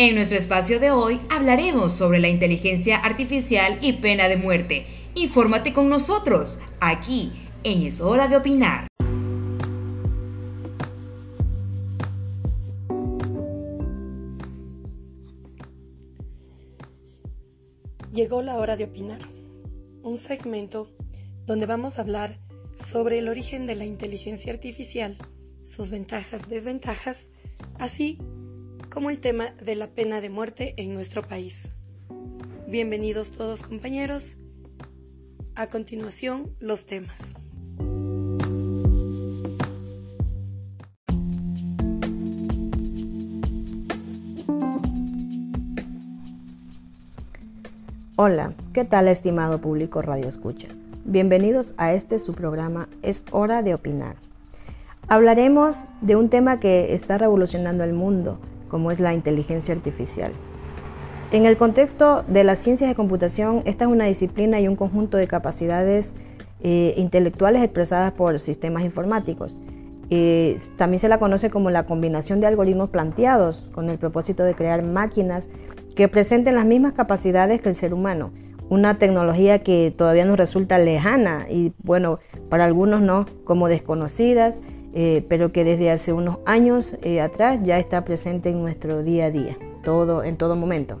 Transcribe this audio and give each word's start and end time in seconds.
En 0.00 0.14
nuestro 0.14 0.38
espacio 0.38 0.78
de 0.78 0.92
hoy 0.92 1.18
hablaremos 1.28 1.92
sobre 1.92 2.20
la 2.20 2.28
inteligencia 2.28 2.98
artificial 2.98 3.80
y 3.82 3.94
pena 3.94 4.28
de 4.28 4.36
muerte. 4.36 4.86
Infórmate 5.16 5.72
con 5.72 5.88
nosotros, 5.88 6.60
aquí, 6.80 7.32
en 7.64 7.82
Es 7.82 8.00
Hora 8.00 8.28
de 8.28 8.36
Opinar. 8.36 8.86
Llegó 18.12 18.42
la 18.42 18.56
hora 18.58 18.76
de 18.76 18.84
opinar, 18.84 19.22
un 20.04 20.16
segmento 20.16 20.92
donde 21.44 21.66
vamos 21.66 21.98
a 21.98 22.02
hablar 22.02 22.38
sobre 22.76 23.18
el 23.18 23.28
origen 23.28 23.66
de 23.66 23.74
la 23.74 23.84
inteligencia 23.84 24.52
artificial, 24.52 25.18
sus 25.64 25.90
ventajas, 25.90 26.48
desventajas, 26.48 27.30
así 27.80 28.18
el 29.06 29.20
tema 29.20 29.52
de 29.62 29.76
la 29.76 29.86
pena 29.86 30.20
de 30.20 30.28
muerte 30.28 30.74
en 30.76 30.92
nuestro 30.92 31.22
país. 31.22 31.68
Bienvenidos 32.66 33.30
todos 33.30 33.62
compañeros. 33.62 34.36
A 35.54 35.68
continuación, 35.68 36.50
los 36.58 36.84
temas. 36.84 37.18
Hola, 48.16 48.52
¿qué 48.74 48.84
tal 48.84 49.06
estimado 49.06 49.60
público 49.60 50.02
Radio 50.02 50.28
Escucha? 50.28 50.68
Bienvenidos 51.04 51.72
a 51.76 51.94
este 51.94 52.18
su 52.18 52.34
programa 52.34 52.88
Es 53.02 53.24
hora 53.30 53.62
de 53.62 53.74
opinar. 53.74 54.16
Hablaremos 55.06 55.78
de 56.00 56.16
un 56.16 56.28
tema 56.28 56.58
que 56.58 56.94
está 56.94 57.16
revolucionando 57.16 57.84
el 57.84 57.92
mundo, 57.92 58.40
como 58.68 58.90
es 58.90 59.00
la 59.00 59.14
inteligencia 59.14 59.74
artificial. 59.74 60.32
En 61.30 61.44
el 61.44 61.56
contexto 61.58 62.24
de 62.26 62.42
las 62.42 62.58
ciencias 62.58 62.88
de 62.88 62.94
computación, 62.94 63.62
esta 63.66 63.84
es 63.84 63.90
una 63.90 64.06
disciplina 64.06 64.60
y 64.60 64.68
un 64.68 64.76
conjunto 64.76 65.18
de 65.18 65.26
capacidades 65.26 66.10
eh, 66.60 66.94
intelectuales 66.96 67.62
expresadas 67.62 68.12
por 68.12 68.38
sistemas 68.38 68.82
informáticos. 68.82 69.56
Eh, 70.10 70.58
también 70.76 71.00
se 71.00 71.08
la 71.08 71.18
conoce 71.18 71.50
como 71.50 71.68
la 71.68 71.84
combinación 71.84 72.40
de 72.40 72.46
algoritmos 72.46 72.88
planteados 72.88 73.66
con 73.72 73.90
el 73.90 73.98
propósito 73.98 74.42
de 74.42 74.54
crear 74.54 74.82
máquinas 74.82 75.50
que 75.94 76.08
presenten 76.08 76.54
las 76.54 76.64
mismas 76.64 76.94
capacidades 76.94 77.60
que 77.60 77.68
el 77.68 77.74
ser 77.74 77.92
humano. 77.92 78.30
Una 78.70 78.98
tecnología 78.98 79.58
que 79.58 79.92
todavía 79.94 80.24
nos 80.24 80.38
resulta 80.38 80.78
lejana 80.78 81.46
y, 81.50 81.72
bueno, 81.82 82.20
para 82.48 82.64
algunos 82.64 83.02
no, 83.02 83.26
como 83.44 83.68
desconocida, 83.68 84.54
eh, 85.00 85.24
pero 85.28 85.52
que 85.52 85.62
desde 85.62 85.92
hace 85.92 86.12
unos 86.12 86.38
años 86.44 86.96
eh, 87.02 87.20
atrás 87.20 87.60
ya 87.62 87.78
está 87.78 88.04
presente 88.04 88.48
en 88.48 88.60
nuestro 88.60 89.04
día 89.04 89.26
a 89.26 89.30
día, 89.30 89.56
todo, 89.84 90.24
en 90.24 90.36
todo 90.36 90.56
momento. 90.56 90.98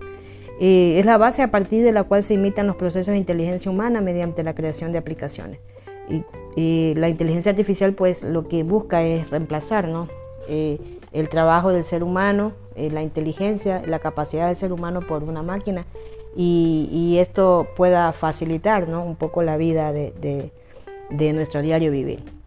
Eh, 0.60 1.00
es 1.00 1.04
la 1.04 1.18
base 1.18 1.42
a 1.42 1.50
partir 1.50 1.82
de 1.82 1.90
la 1.90 2.04
cual 2.04 2.22
se 2.22 2.34
imitan 2.34 2.68
los 2.68 2.76
procesos 2.76 3.12
de 3.12 3.18
inteligencia 3.18 3.68
humana 3.68 4.00
mediante 4.00 4.44
la 4.44 4.54
creación 4.54 4.92
de 4.92 4.98
aplicaciones. 4.98 5.58
Y, 6.56 6.94
la 6.94 7.08
inteligencia 7.08 7.50
artificial, 7.50 7.92
pues, 7.94 8.22
lo 8.22 8.46
que 8.46 8.62
busca 8.62 9.02
es 9.02 9.28
reemplazar, 9.30 9.88
¿no? 9.88 10.08
el 10.48 11.28
trabajo 11.28 11.70
del 11.70 11.84
ser 11.84 12.02
humano, 12.02 12.52
eh, 12.74 12.90
la 12.90 13.02
inteligencia, 13.02 13.82
la 13.84 13.98
capacidad 13.98 14.46
del 14.46 14.56
ser 14.56 14.72
humano 14.72 15.00
por 15.00 15.24
una 15.24 15.42
máquina 15.42 15.84
y, 16.36 17.16
esto 17.18 17.66
pueda 17.76 18.12
facilitar 18.12 18.84
un 18.88 19.16
poco 19.16 19.42
la 19.42 19.56
vida 19.56 19.92
de, 19.92 20.52
nuestro 21.32 21.62
diario 21.62 21.90
vivir. 21.90 22.37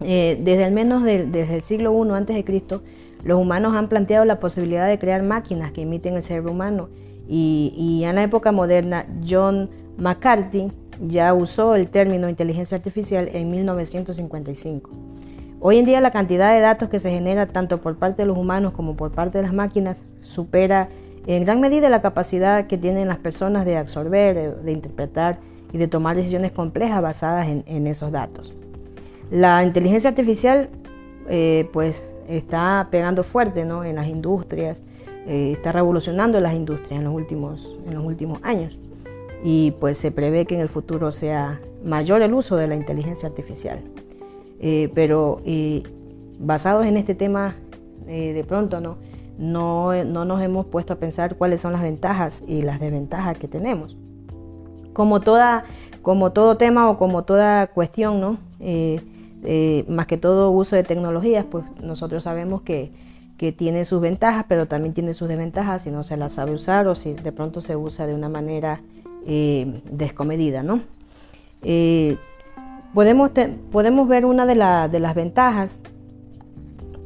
Eh, 0.00 0.38
desde 0.42 0.64
al 0.64 0.72
menos 0.72 1.02
desde 1.02 1.54
el 1.54 1.62
siglo 1.62 1.92
I 2.28 2.42
Cristo, 2.44 2.82
los 3.24 3.40
humanos 3.40 3.74
han 3.74 3.88
planteado 3.88 4.24
la 4.24 4.38
posibilidad 4.38 4.88
de 4.88 4.98
crear 4.98 5.22
máquinas 5.22 5.72
que 5.72 5.80
imiten 5.80 6.14
el 6.14 6.22
cerebro 6.22 6.52
humano 6.52 6.88
y, 7.28 7.74
y 7.76 8.04
en 8.04 8.14
la 8.14 8.22
época 8.22 8.52
moderna 8.52 9.06
John 9.28 9.70
McCarthy 9.96 10.70
ya 11.06 11.34
usó 11.34 11.74
el 11.74 11.88
término 11.88 12.28
inteligencia 12.28 12.76
artificial 12.76 13.28
en 13.32 13.50
1955. 13.50 14.90
Hoy 15.60 15.78
en 15.78 15.84
día 15.84 16.00
la 16.00 16.12
cantidad 16.12 16.54
de 16.54 16.60
datos 16.60 16.88
que 16.88 17.00
se 17.00 17.10
genera 17.10 17.46
tanto 17.46 17.78
por 17.78 17.96
parte 17.96 18.22
de 18.22 18.26
los 18.26 18.38
humanos 18.38 18.72
como 18.74 18.96
por 18.96 19.10
parte 19.10 19.38
de 19.38 19.42
las 19.42 19.52
máquinas 19.52 20.00
supera 20.22 20.88
en 21.26 21.44
gran 21.44 21.60
medida 21.60 21.90
la 21.90 22.00
capacidad 22.00 22.66
que 22.68 22.78
tienen 22.78 23.08
las 23.08 23.18
personas 23.18 23.66
de 23.66 23.76
absorber, 23.76 24.62
de 24.62 24.72
interpretar 24.72 25.38
y 25.72 25.78
de 25.78 25.86
tomar 25.86 26.16
decisiones 26.16 26.52
complejas 26.52 27.02
basadas 27.02 27.48
en, 27.48 27.86
esos 27.86 28.12
datos. 28.12 28.54
La 29.30 29.64
inteligencia 29.64 30.10
artificial 30.10 30.68
eh, 31.28 31.68
pues 31.72 32.02
está 32.28 32.88
pegando 32.90 33.22
fuerte 33.22 33.60
en 33.60 33.94
las 33.94 34.06
industrias, 34.06 34.82
eh, 35.26 35.52
está 35.52 35.72
revolucionando 35.72 36.40
las 36.40 36.54
industrias 36.54 36.98
en 36.98 37.04
los, 37.04 37.14
últimos, 37.14 37.76
en 37.86 37.94
los 37.94 38.04
últimos 38.04 38.38
años 38.42 38.78
y 39.42 39.72
pues 39.72 39.98
se 39.98 40.10
prevé 40.10 40.46
que 40.46 40.54
en 40.54 40.60
el 40.60 40.68
futuro 40.68 41.12
sea 41.12 41.60
mayor 41.84 42.22
el 42.22 42.34
uso 42.34 42.56
de 42.56 42.66
la 42.66 42.74
inteligencia 42.74 43.28
artificial. 43.28 43.80
Eh, 44.60 44.90
pero 44.94 45.40
eh, 45.44 45.82
basados 46.40 46.84
en 46.86 46.96
este 46.96 47.14
tema, 47.14 47.54
eh, 48.08 48.32
de 48.32 48.44
pronto 48.44 48.80
¿no? 48.80 48.96
No, 49.38 49.92
nos 50.04 50.42
hemos 50.42 50.66
puesto 50.66 50.94
a 50.94 50.96
pensar 50.96 51.36
cuáles 51.36 51.60
son 51.60 51.72
las 51.72 51.82
ventajas 51.82 52.42
y 52.48 52.62
las 52.62 52.80
desventajas 52.80 53.38
que 53.38 53.46
tenemos. 53.46 53.96
Como, 54.92 55.20
toda, 55.20 55.62
como 56.02 56.32
todo 56.32 56.56
tema 56.56 56.90
o 56.90 56.98
como 56.98 57.22
toda 57.22 57.68
cuestión, 57.68 58.20
¿no? 58.20 58.38
Más 59.88 60.06
que 60.06 60.16
todo 60.16 60.50
uso 60.50 60.76
de 60.76 60.82
tecnologías, 60.82 61.44
pues 61.50 61.64
nosotros 61.82 62.24
sabemos 62.24 62.62
que, 62.62 62.90
que 63.36 63.52
tiene 63.52 63.84
sus 63.84 64.00
ventajas, 64.00 64.44
pero 64.48 64.66
también 64.66 64.94
tiene 64.94 65.14
sus 65.14 65.28
desventajas 65.28 65.82
si 65.82 65.90
no 65.90 66.02
se 66.02 66.16
las 66.16 66.34
sabe 66.34 66.52
usar 66.52 66.88
o 66.88 66.94
si 66.94 67.14
de 67.14 67.32
pronto 67.32 67.60
se 67.60 67.76
usa 67.76 68.06
de 68.06 68.14
una 68.14 68.28
manera 68.28 68.80
descomedida, 69.24 70.62
¿no? 70.62 70.80
Podemos, 72.94 73.30
podemos 73.70 74.08
ver 74.08 74.24
una 74.24 74.46
de, 74.46 74.54
de, 74.90 75.00
las 75.00 75.14
ventajas, 75.14 75.78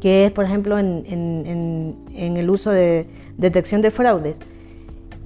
que 0.01 0.27
es, 0.27 0.33
por 0.33 0.45
ejemplo, 0.45 0.79
en, 0.79 1.97
el 2.15 2.51
uso 2.51 2.71
de 2.71 3.07
detección 3.37 3.83
de 3.83 3.91
fraudes. 3.91 4.37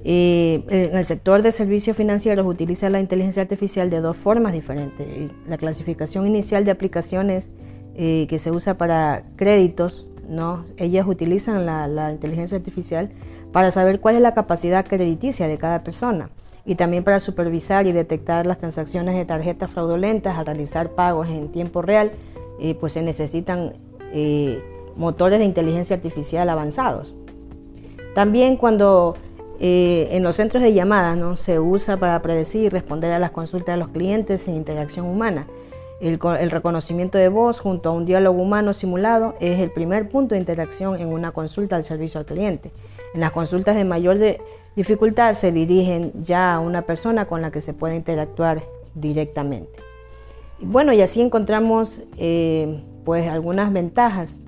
Eh, 0.08 0.62
en 0.68 0.96
el 0.96 1.04
sector 1.04 1.42
de 1.42 1.50
servicios 1.50 1.96
financieros 1.96 2.46
utiliza 2.46 2.88
la 2.90 3.00
inteligencia 3.00 3.42
artificial 3.42 3.90
de 3.90 4.00
dos 4.00 4.16
formas 4.16 4.52
diferentes. 4.52 5.04
La 5.48 5.58
clasificación 5.58 6.28
inicial 6.28 6.64
de 6.64 6.70
aplicaciones 6.70 7.50
eh, 7.96 8.28
que 8.28 8.38
se 8.38 8.52
usa 8.52 8.78
para 8.78 9.24
créditos, 9.34 10.06
¿no? 10.28 10.64
ellas 10.76 11.08
utilizan 11.08 11.66
la, 11.66 11.88
la 11.88 12.12
inteligencia 12.12 12.56
artificial 12.56 13.10
para 13.50 13.72
saber 13.72 13.98
cuál 13.98 14.14
es 14.14 14.20
la 14.20 14.32
capacidad 14.32 14.86
crediticia 14.86 15.48
de 15.48 15.58
cada 15.58 15.82
persona 15.82 16.30
y 16.64 16.76
también 16.76 17.02
para 17.02 17.18
supervisar 17.18 17.88
y 17.88 17.92
detectar 17.92 18.46
las 18.46 18.58
transacciones 18.58 19.16
de 19.16 19.24
tarjetas 19.24 19.72
fraudulentas 19.72 20.38
al 20.38 20.46
realizar 20.46 20.90
pagos 20.90 21.28
en 21.28 21.48
tiempo 21.50 21.82
real, 21.82 22.12
eh, 22.60 22.76
pues 22.76 22.92
se 22.92 23.02
necesitan 23.02 23.72
eh, 24.12 24.62
motores 24.94 25.40
de 25.40 25.46
inteligencia 25.46 25.96
artificial 25.96 26.48
avanzados. 26.48 27.16
También 28.14 28.56
cuando 28.56 29.16
eh, 29.60 30.08
en 30.10 30.22
los 30.22 30.36
centros 30.36 30.62
de 30.62 30.72
llamadas 30.72 31.16
¿no? 31.16 31.36
se 31.36 31.58
usa 31.60 31.96
para 31.96 32.20
predecir 32.22 32.62
y 32.62 32.68
responder 32.68 33.12
a 33.12 33.18
las 33.18 33.30
consultas 33.30 33.74
de 33.74 33.78
los 33.78 33.88
clientes 33.88 34.42
sin 34.42 34.56
interacción 34.56 35.06
humana. 35.06 35.46
El, 36.00 36.18
el, 36.40 36.50
reconocimiento 36.50 37.16
de 37.16 37.28
voz 37.28 37.58
junto 37.58 37.88
a 37.88 37.92
un 37.92 38.04
diálogo 38.04 38.42
humano 38.42 38.74
simulado 38.74 39.34
es 39.40 39.60
el 39.60 39.70
primer 39.70 40.08
punto 40.10 40.34
de 40.34 40.40
interacción 40.40 41.00
en 41.00 41.08
una 41.08 41.32
consulta 41.32 41.76
al 41.76 41.84
servicio 41.84 42.20
al 42.20 42.26
cliente. 42.26 42.70
En 43.14 43.20
las 43.20 43.30
consultas 43.30 43.76
de 43.76 43.84
mayor 43.84 44.18
de, 44.18 44.40
dificultad 44.76 45.34
se 45.34 45.50
dirigen 45.50 46.12
ya 46.22 46.54
a 46.54 46.60
una 46.60 46.82
persona 46.82 47.24
con 47.24 47.40
la 47.40 47.50
que 47.50 47.62
se 47.62 47.72
puede 47.72 47.96
interactuar 47.96 48.62
directamente. 48.94 49.80
bueno, 50.60 50.92
y 50.92 51.00
así 51.00 51.20
encontramos 51.20 52.02
eh, 52.18 52.82
pues 53.04 53.26
algunas 53.26 53.72
ventajas 53.72 54.38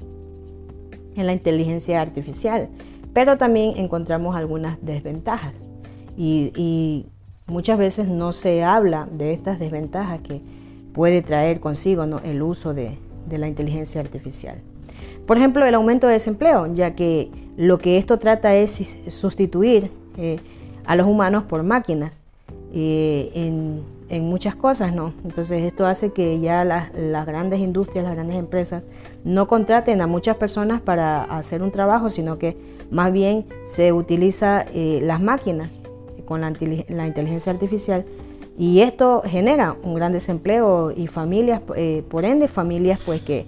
en 1.17 1.27
la 1.27 1.33
inteligencia 1.33 2.01
artificial, 2.01 2.69
pero 3.13 3.37
también 3.39 3.75
encontramos 3.77 4.37
algunas 4.37 4.79
desventajas. 4.85 5.55
Y, 6.17 7.07
muchas 7.47 7.79
veces 7.79 8.09
no 8.09 8.35
se 8.35 8.63
habla 8.63 9.09
de 9.11 9.33
estas 9.33 9.59
desventajas 9.59 10.21
que 10.21 10.43
puede 10.93 11.23
traer 11.23 11.61
consigo 11.61 12.05
el 12.05 12.43
uso 12.43 12.75
de 12.75 12.99
la 13.31 13.49
inteligencia 13.49 14.03
artificial. 14.03 14.59
Por 15.29 15.37
ejemplo, 15.37 15.67
el 15.67 15.75
aumento 15.75 16.07
de 16.07 16.15
desempleo, 16.15 16.73
ya 16.75 16.95
que 16.95 17.31
lo 17.59 17.77
que 17.77 17.99
esto 17.99 18.19
trata 18.19 18.55
es 18.55 18.83
sustituir 19.09 19.91
eh, 20.17 20.41
a 20.87 20.97
los 20.97 21.07
humanos 21.07 21.45
por 21.45 21.63
máquinas 21.63 22.19
eh, 22.73 23.31
en, 23.35 23.99
muchas 24.23 24.55
cosas, 24.55 24.95
¿no? 24.95 25.13
Entonces 25.25 25.63
esto 25.65 25.85
hace 25.87 26.13
que 26.13 26.41
ya 26.41 26.65
las, 26.65 26.91
grandes 27.27 27.61
industrias, 27.61 28.05
las 28.05 28.15
grandes 28.15 28.37
empresas 28.37 28.85
no 29.23 29.47
contraten 29.47 30.01
a 30.01 30.07
muchas 30.07 30.37
personas 30.37 30.81
para 30.81 31.25
hacer 31.25 31.63
un 31.63 31.71
trabajo, 31.71 32.09
sino 32.09 32.39
que 32.39 32.57
más 32.91 33.13
bien 33.13 33.45
se 33.67 33.93
utiliza 33.93 34.65
eh, 34.73 35.01
las 35.03 35.21
máquinas 35.21 35.69
con 36.25 36.41
la, 36.41 36.53
la, 36.89 37.07
inteligencia 37.07 37.53
artificial 37.53 38.07
y 38.59 38.81
esto 38.81 39.23
genera 39.27 39.77
un 39.83 39.95
gran 39.95 40.13
desempleo 40.13 40.91
y 40.91 41.07
familias, 41.07 41.61
por 42.09 42.25
ende 42.25 42.49
familias 42.49 42.99
pues 43.05 43.21
que, 43.21 43.47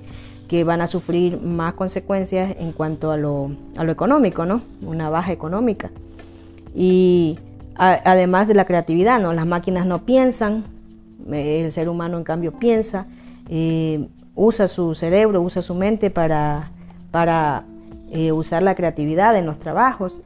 que 0.51 0.65
van 0.65 0.81
a 0.81 0.89
sufrir 0.89 1.41
más 1.41 1.75
consecuencias 1.75 2.57
en 2.59 2.73
cuanto 2.73 3.13
a 3.13 3.17
lo, 3.17 3.53
económico, 3.89 4.45
¿no? 4.45 4.63
Una 4.83 5.09
baja 5.09 5.31
económica. 5.31 5.93
Y 6.75 7.39
además 7.81 8.47
de 8.47 8.55
la 8.55 8.67
creatividad, 8.67 9.21
¿no? 9.21 9.33
Las 9.33 9.47
máquinas 9.47 9.87
no 9.87 10.05
piensan, 10.05 10.65
eh, 11.33 11.63
el 11.65 11.73
ser 11.73 11.89
humano 11.89 12.19
en 12.19 12.25
cambio 12.25 12.53
piensa, 12.53 13.07
eh, 13.49 14.07
usa 14.35 14.69
su 14.69 14.95
cerebro, 14.95 15.41
usa 15.41 15.63
su 15.63 15.75
mente 15.75 16.11
para, 16.11 16.71
para 17.11 17.65
eh, 18.13 18.33
usar 18.33 18.63
la 18.63 18.75
creatividad 18.75 19.37
en 19.37 19.47
los 19.47 19.59
trabajos. 19.59 20.17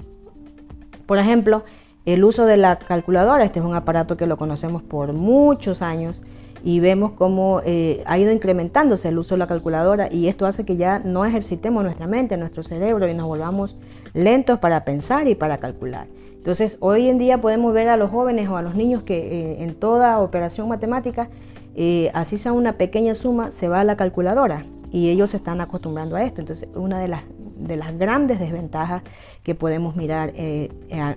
Por 1.07 1.19
ejemplo, 1.19 1.65
el 2.07 2.25
uso 2.25 2.45
de 2.45 2.57
la 2.57 2.77
calculadora, 2.77 3.45
este 3.45 3.61
es 3.61 3.65
un 3.65 3.75
aparato 3.75 4.17
que 4.17 4.27
lo 4.27 4.37
conocemos 4.37 4.83
por 4.83 5.13
muchos 5.13 5.81
años 5.81 6.23
y 6.65 6.81
vemos 6.81 7.13
cómo 7.13 7.61
eh, 7.65 8.03
ha 8.07 8.19
ido 8.19 8.33
incrementándose 8.33 9.09
el 9.09 9.19
uso 9.19 9.35
de 9.35 9.41
la 9.41 9.47
calculadora 9.47 10.11
y 10.11 10.29
esto 10.29 10.47
hace 10.47 10.65
que 10.65 10.77
ya 10.77 10.99
no 10.99 11.25
ejercitemos 11.25 11.85
nuestra 11.85 12.07
mente, 12.07 12.37
nuestro 12.37 12.63
cerebro 12.63 13.07
y 13.09 13.15
nos 13.15 13.27
volvamos 13.27 13.77
lentos 14.15 14.59
para 14.59 14.85
pensar 14.85 15.29
y 15.29 15.35
para 15.35 15.59
calcular. 15.59 16.07
Entonces, 16.45 16.77
hoy 16.81 17.09
en 17.09 17.17
día 17.17 17.41
podemos 17.41 17.73
ver 17.73 17.89
a 17.89 17.97
los 17.97 18.11
jóvenes 18.11 18.51
o 18.51 18.59
a 18.59 18.61
los 18.61 18.75
niños 18.75 19.03
que 19.03 19.17
eh, 19.17 19.63
en 19.63 19.75
toda 19.75 20.19
operación 20.19 20.69
matemática, 20.69 21.31
eh, 21.75 22.11
así 22.13 22.37
sea 22.37 22.53
una 22.53 22.75
pequeña 22.75 23.15
suma, 23.15 23.51
se 23.51 23.67
va 23.67 23.81
a 23.81 23.85
la 23.85 23.97
calculadora 23.97 24.67
y 24.93 25.09
ellos 25.09 25.31
se 25.31 25.39
están 25.39 25.63
acostumbrando 25.63 26.17
a 26.17 26.23
esto. 26.23 26.43
Entonces, 26.43 26.69
una 26.75 26.99
de 26.99 27.09
las, 27.09 27.23
de 27.57 27.77
las 27.77 27.97
grandes 27.97 28.41
desventajas 28.41 29.03
que 29.43 29.55
podemos 29.55 29.97
mirar 29.97 30.35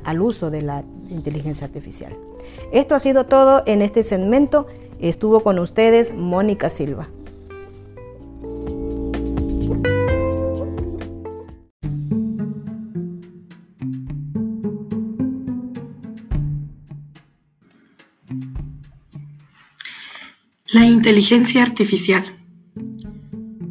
al 0.06 0.21
uso 0.21 0.50
de 0.50 0.62
la 0.62 0.85
inteligencia 1.09 1.68
artificial. 1.68 2.13
Esto 2.71 2.95
ha 2.95 3.00
sido 3.00 3.25
todo 3.25 3.63
en 3.65 3.81
este 3.81 4.03
segmento. 4.03 4.68
Estuvo 5.01 5.41
con 5.41 5.59
ustedes 5.59 6.13
Mónica 6.15 6.69
Silva. 6.69 7.09
La 20.77 20.85
inteligencia 20.85 21.63
artificial. 21.63 22.24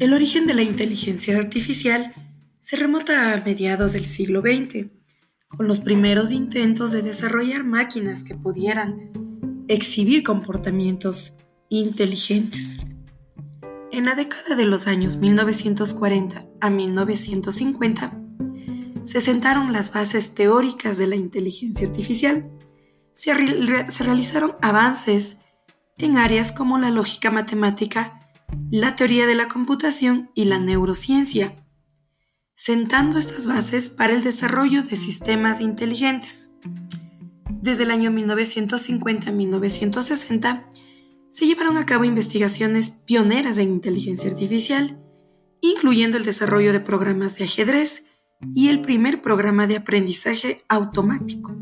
El 0.01 0.13
origen 0.13 0.49
de 0.49 0.55
la 0.55 0.63
inteligencia 0.63 1.39
artificial 1.39 2.13
se 2.61 2.75
remonta 2.75 3.33
a 3.33 3.41
mediados 3.43 3.93
del 3.93 4.07
siglo 4.07 4.41
XX, 4.41 4.87
con 5.57 5.69
los 5.69 5.79
primeros 5.79 6.33
intentos 6.33 6.91
de 6.91 7.03
desarrollar 7.03 7.63
máquinas 7.63 8.25
que 8.25 8.35
pudieran 8.35 9.13
exhibir 9.69 10.25
comportamientos 10.25 11.33
inteligentes. 11.69 12.79
En 13.93 14.07
la 14.07 14.17
década 14.17 14.57
de 14.57 14.65
los 14.65 14.89
años 14.89 15.17
1940 15.17 16.45
a 16.61 16.71
1950, 16.71 18.21
se 19.05 19.21
sentaron 19.21 19.73
las 19.73 19.93
bases 19.93 20.35
teóricas 20.35 20.97
de 20.97 21.07
la 21.07 21.15
inteligencia 21.15 21.87
artificial. 21.87 22.51
Se, 23.13 23.33
se, 23.91 24.03
realizaron 24.03 24.57
avances 24.61 25.39
en 25.99 26.19
áreas 26.19 26.53
como 26.53 26.79
la 26.79 26.91
lógica 26.91 27.31
matemática, 27.31 28.31
la 28.71 28.97
teoría 28.97 29.27
de 29.27 29.35
la 29.35 29.49
computación 29.49 30.31
y 30.35 30.45
la 30.45 30.59
neurociencia, 30.59 31.65
sentando 32.55 33.19
estas 33.19 33.47
bases 33.47 33.89
para 33.89 34.13
el 34.13 34.23
desarrollo 34.23 34.83
de 34.83 34.97
sistemas 34.97 35.61
inteligentes. 35.61 36.53
Desde 37.51 37.85
el 37.85 37.91
año 37.91 38.11
1950 38.11 39.31
a 39.31 39.33
1960 39.33 40.71
se 41.31 41.47
llevaron 41.47 41.79
a 41.79 41.87
cabo 41.87 42.05
investigaciones 42.05 42.91
pioneras 42.91 43.59
en 43.59 43.71
inteligencia 43.71 44.31
artificial, 44.31 45.03
incluyendo 45.61 46.19
el 46.19 46.25
desarrollo 46.25 46.73
de 46.73 46.81
programas 46.81 47.37
de 47.37 47.45
ajedrez 47.45 48.07
y 48.55 48.69
el 48.69 48.83
primer 48.83 49.23
programa 49.23 49.67
de 49.67 49.77
aprendizaje 49.77 50.63
automático. 50.69 51.57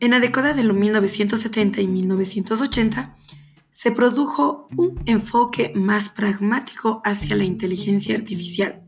En 0.00 0.12
la 0.12 0.20
década 0.20 0.54
de 0.54 0.64
los 0.64 0.76
1970 0.76 1.80
y 1.82 1.86
1980 1.86 3.17
se 3.80 3.92
produjo 3.92 4.66
un 4.76 5.00
enfoque 5.06 5.72
más 5.76 6.08
pragmático 6.08 7.00
hacia 7.04 7.36
la 7.36 7.44
inteligencia 7.44 8.16
artificial, 8.16 8.82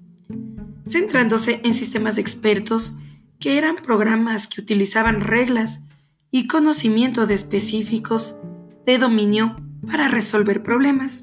centrándose 0.84 1.60
en 1.62 1.74
sistemas 1.74 2.18
expertos 2.18 2.96
que 3.38 3.56
eran 3.56 3.76
programas 3.76 4.48
que 4.48 4.60
utilizaban 4.60 5.20
reglas 5.20 5.84
y 6.32 6.48
conocimiento 6.48 7.28
de 7.28 7.34
específicos 7.34 8.34
de 8.84 8.98
dominio 8.98 9.54
para 9.86 10.08
resolver 10.08 10.64
problemas. 10.64 11.22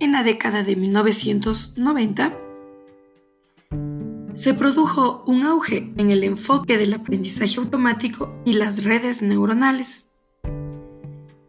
En 0.00 0.10
la 0.10 0.24
década 0.24 0.64
de 0.64 0.74
1990, 0.74 2.36
se 4.32 4.54
produjo 4.54 5.22
un 5.28 5.44
auge 5.44 5.94
en 5.96 6.10
el 6.10 6.24
enfoque 6.24 6.78
del 6.78 6.94
aprendizaje 6.94 7.60
automático 7.60 8.34
y 8.44 8.54
las 8.54 8.82
redes 8.82 9.22
neuronales. 9.22 10.03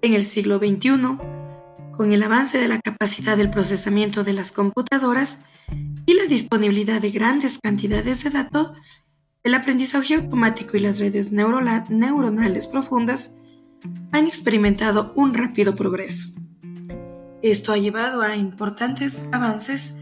En 0.06 0.13
el 0.13 0.24
siglo 0.24 0.60
XXI, 0.60 1.18
con 1.92 2.12
el 2.12 2.22
avance 2.22 2.60
de 2.60 2.68
la 2.68 2.80
capacidad 2.80 3.36
del 3.36 3.50
procesamiento 3.50 4.24
de 4.24 4.34
las 4.34 4.52
computadoras 4.52 5.40
y 6.06 6.13
la 6.13 6.25
disponibilidad 6.25 7.02
de 7.02 7.10
grandes 7.10 7.57
cantidades 7.57 8.24
de 8.24 8.30
datos, 8.30 8.74
el 9.44 9.56
aprendizaje 9.56 10.13
automático 10.13 10.78
y 10.78 10.81
las 10.81 11.00
redes 11.00 11.31
neuronales 11.31 12.68
profundas 12.68 13.31
han 14.12 14.28
experimentado 14.28 15.12
un 15.16 15.34
rápido 15.34 15.75
progreso. 15.75 16.30
Esto 17.42 17.74
ha 17.74 17.78
llevado 17.80 18.22
a 18.22 18.36
importantes 18.36 19.24
avances 19.31 19.96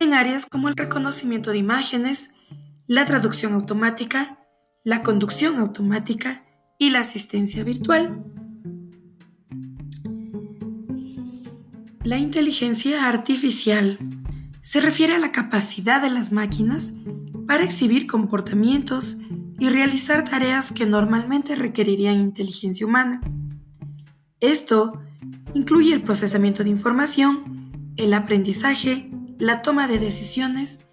en 0.00 0.12
áreas 0.12 0.46
como 0.46 0.68
el 0.68 0.74
reconocimiento 0.74 1.52
de 1.52 1.58
imágenes, 1.58 2.34
la 2.88 3.04
traducción 3.04 3.52
automática, 3.52 4.40
la 4.82 5.04
conducción 5.04 5.54
automática 5.58 6.42
y 6.80 6.90
la 6.90 6.98
asistencia 6.98 7.62
virtual. 7.62 8.24
La 12.06 12.18
inteligencia 12.18 13.08
artificial 13.08 13.98
se 14.60 14.80
refiere 14.80 15.16
a 15.16 15.18
la 15.18 15.32
capacidad 15.32 16.00
de 16.00 16.08
las 16.08 16.30
máquinas 16.30 16.94
para 17.48 17.64
exhibir 17.64 18.06
comportamientos 18.06 19.16
y 19.58 19.68
realizar 19.70 20.22
tareas 20.22 20.70
que 20.70 20.86
normalmente 20.86 21.56
requerirían 21.56 22.20
inteligencia 22.20 22.86
humana. 22.86 23.20
Esto 24.38 25.00
incluye 25.52 25.92
el 25.94 26.04
procesamiento 26.04 26.62
de 26.62 26.70
información, 26.70 27.72
el 27.96 28.14
aprendizaje, 28.14 29.10
la 29.40 29.62
toma 29.62 29.88
de 29.88 29.98
decisiones, 29.98 30.86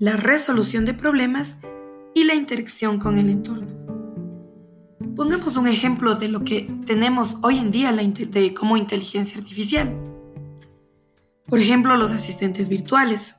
la 0.00 0.16
resolución 0.16 0.84
de 0.84 0.94
problemas 0.94 1.60
y 2.12 2.24
la 2.24 2.34
interacción 2.34 2.98
con 2.98 3.18
el 3.18 3.30
entorno. 3.30 3.68
Pongamos 5.14 5.56
un 5.58 5.68
ejemplo 5.68 6.16
de 6.16 6.28
lo 6.28 6.42
que 6.42 6.68
tenemos 6.86 7.36
hoy 7.42 7.58
en 7.60 7.70
día 7.70 7.96
como 8.52 8.76
inteligencia 8.76 9.38
artificial. 9.38 10.15
Por 11.48 11.60
ejemplo, 11.60 11.96
los 11.96 12.12
asistentes 12.12 12.68
virtuales. 12.68 13.36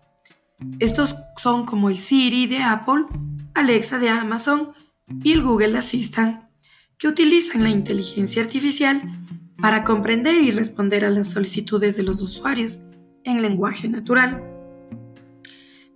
Estos 0.79 1.15
son 1.35 1.65
como 1.65 1.89
el 1.89 1.99
Siri 1.99 2.47
de 2.47 2.63
Apple, 2.63 3.05
Alexa 3.53 3.99
de 3.99 4.09
Amazon 4.09 4.73
y 5.23 5.33
el 5.33 5.43
Google 5.43 5.77
Assistant, 5.77 6.43
que 6.97 7.07
utilizan 7.07 7.63
la 7.63 7.69
inteligencia 7.69 8.41
artificial 8.41 9.01
para 9.59 9.83
comprender 9.83 10.41
y 10.41 10.51
responder 10.51 11.05
a 11.05 11.09
las 11.09 11.27
solicitudes 11.27 11.97
de 11.97 12.03
los 12.03 12.21
usuarios 12.21 12.83
en 13.23 13.41
lenguaje 13.41 13.89
natural. 13.89 14.43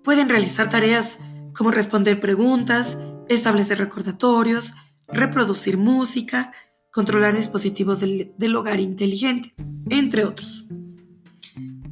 Pueden 0.03 0.30
realizar 0.30 0.70
tareas 0.70 1.20
como 1.56 1.72
responder 1.72 2.20
preguntas, 2.20 2.98
establecer 3.30 3.77
recordatorios, 3.77 4.74
reproducir 5.08 5.77
música, 5.77 6.53
controlar 6.91 7.36
dispositivos 7.36 8.00
del, 8.00 8.34
del 8.38 8.56
hogar 8.56 8.80
inteligente, 8.80 9.53
entre 9.89 10.25
otros. 10.25 10.65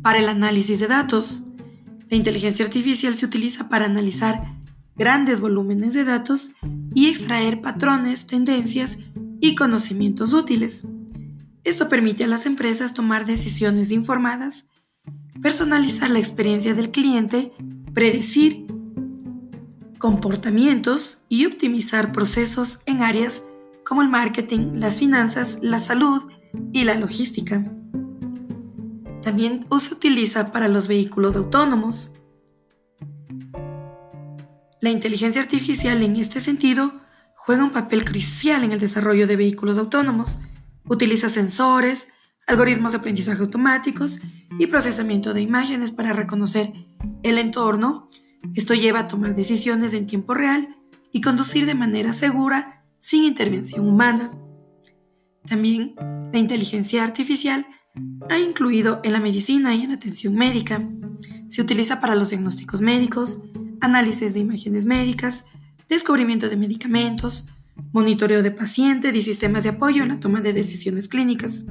Para 0.01 0.20
el 0.20 0.29
análisis 0.29 0.79
de 0.79 0.88
datos, 0.88 1.44
la 2.10 2.18
inteligencia 2.18 2.65
artificial 2.65 3.15
se 3.15 3.25
utiliza 3.25 3.70
para 3.70 3.86
analizar 3.86 4.56
grandes 4.96 5.41
volúmenes 5.41 5.94
de 5.94 6.06
datos 6.06 6.51
y 6.94 7.08
extraer 7.08 7.62
patrones, 7.62 8.25
tendencias 8.25 9.00
y 9.39 9.56
conocimientos 9.56 10.34
útiles. 10.34 10.86
Esto 11.63 11.88
permite 11.88 12.24
a 12.24 12.27
las 12.27 12.46
empresas 12.46 12.94
tomar 12.94 13.25
decisiones 13.25 13.91
informadas, 13.91 14.70
personalizar 15.41 16.10
la 16.10 16.20
experiencia 16.20 16.74
del 16.74 16.91
cliente, 16.91 17.51
predecir 17.94 18.65
comportamientos 19.98 21.20
y 21.27 21.46
optimizar 21.46 22.12
procesos 22.12 22.79
en 22.86 23.01
áreas 23.01 23.44
como 23.86 24.01
el 24.01 24.08
marketing, 24.08 24.68
las 24.75 25.00
finanzas, 25.00 25.60
la 25.62 25.79
salud 25.79 26.24
y 26.72 26.86
la 26.86 26.96
logística. 26.96 27.63
También 29.29 29.67
se 29.77 29.93
utiliza 29.93 30.51
para 30.51 30.67
los 30.67 30.88
vehículos 30.88 31.36
autónomos. 31.36 32.09
La 34.81 34.89
inteligencia 34.89 35.39
artificial 35.39 36.01
en 36.01 36.15
este 36.15 36.41
sentido 36.41 36.91
juega 37.36 37.63
un 37.63 37.69
papel 37.69 38.05
crucial 38.05 38.63
en 38.63 38.71
el 38.71 38.79
desarrollo 38.79 39.27
de 39.27 39.36
vehículos 39.36 39.77
autónomos. 39.77 40.39
Utiliza 40.86 41.29
sensores, 41.29 42.12
algoritmos 42.48 42.93
de 42.93 42.98
aprendizaje 42.98 43.39
automáticos 43.39 44.19
y 44.57 44.65
procesamiento 44.65 45.36
de 45.36 45.41
imágenes 45.41 45.91
para 45.91 46.12
reconocer 46.12 46.74
el 47.21 47.38
entorno. 47.38 48.09
Esto 48.55 48.74
lleva 48.74 49.01
a 49.01 49.07
tomar 49.07 49.36
decisiones 49.36 49.93
en 49.93 50.07
tiempo 50.07 50.33
real 50.33 50.75
y 51.12 51.21
conducir 51.21 51.67
de 51.67 51.75
manera 51.75 52.13
segura 52.13 52.83
sin 52.98 53.25
intervención 53.25 53.88
humana. 53.88 54.31
También 55.48 55.93
la 56.33 56.39
inteligencia 56.39 57.03
artificial 57.03 57.67
ha 58.29 58.38
incluido 58.38 59.00
en 59.03 59.13
la 59.13 59.20
medicina 59.20 59.75
y 59.75 59.82
en 59.82 59.89
la 59.89 59.96
atención 59.96 60.36
médica. 60.36 60.88
Se 61.48 61.62
utiliza 61.62 62.00
para 62.00 62.15
los 62.15 62.29
diagnósticos 62.29 62.82
médicos, 62.82 63.41
análisis 63.82 64.34
de 64.34 64.39
imágenes 64.39 64.86
médicas, 64.86 65.46
descubrimiento 65.88 66.50
de 66.50 66.58
medicamentos, 66.58 67.48
monitoreo 67.91 68.44
de 68.44 68.51
pacientes 68.51 69.15
y 69.15 69.22
sistemas 69.22 69.63
de 69.63 69.70
apoyo 69.70 70.03
en 70.03 70.10
la 70.10 70.20
toma 70.20 70.41
de 70.41 70.53
decisiones 70.53 71.10
clínicas. 71.10 71.65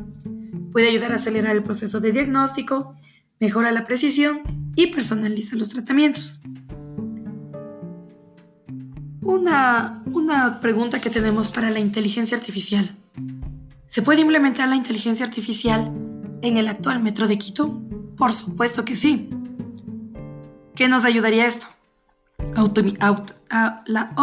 Puede 0.73 0.89
ayudar 0.89 1.13
a 1.13 1.17
acelerar 1.17 1.55
el 1.55 1.63
proceso 1.63 2.01
de 2.01 2.13
diagnóstico, 2.13 2.97
mejora 3.41 3.71
la 3.71 3.87
precisión 3.87 4.73
y 4.75 4.89
personaliza 4.89 5.57
los 5.57 5.69
tratamientos. 5.69 6.41
Una, 9.23 10.03
una 10.07 10.61
pregunta 10.61 11.01
que 11.01 11.11
tenemos 11.11 11.49
para 11.49 11.71
la 11.71 11.81
inteligencia 11.81 12.37
artificial. 12.37 12.97
¿Se 13.87 14.03
puede 14.03 14.23
implementar 14.23 14.69
la 14.69 14.77
inteligencia 14.77 15.25
artificial 15.25 15.93
en 16.43 16.57
el 16.57 16.69
actual 16.69 17.03
metro 17.03 17.29
de 17.29 17.39
Quito? 17.39 17.83
Por 18.17 18.33
supuesto 18.33 18.85
que 18.85 18.97
sí. 18.97 19.31
¿Qué 20.75 20.89
nos 20.89 21.05
ayudaría 21.05 21.47
esto? 21.47 21.67
la 23.87 24.15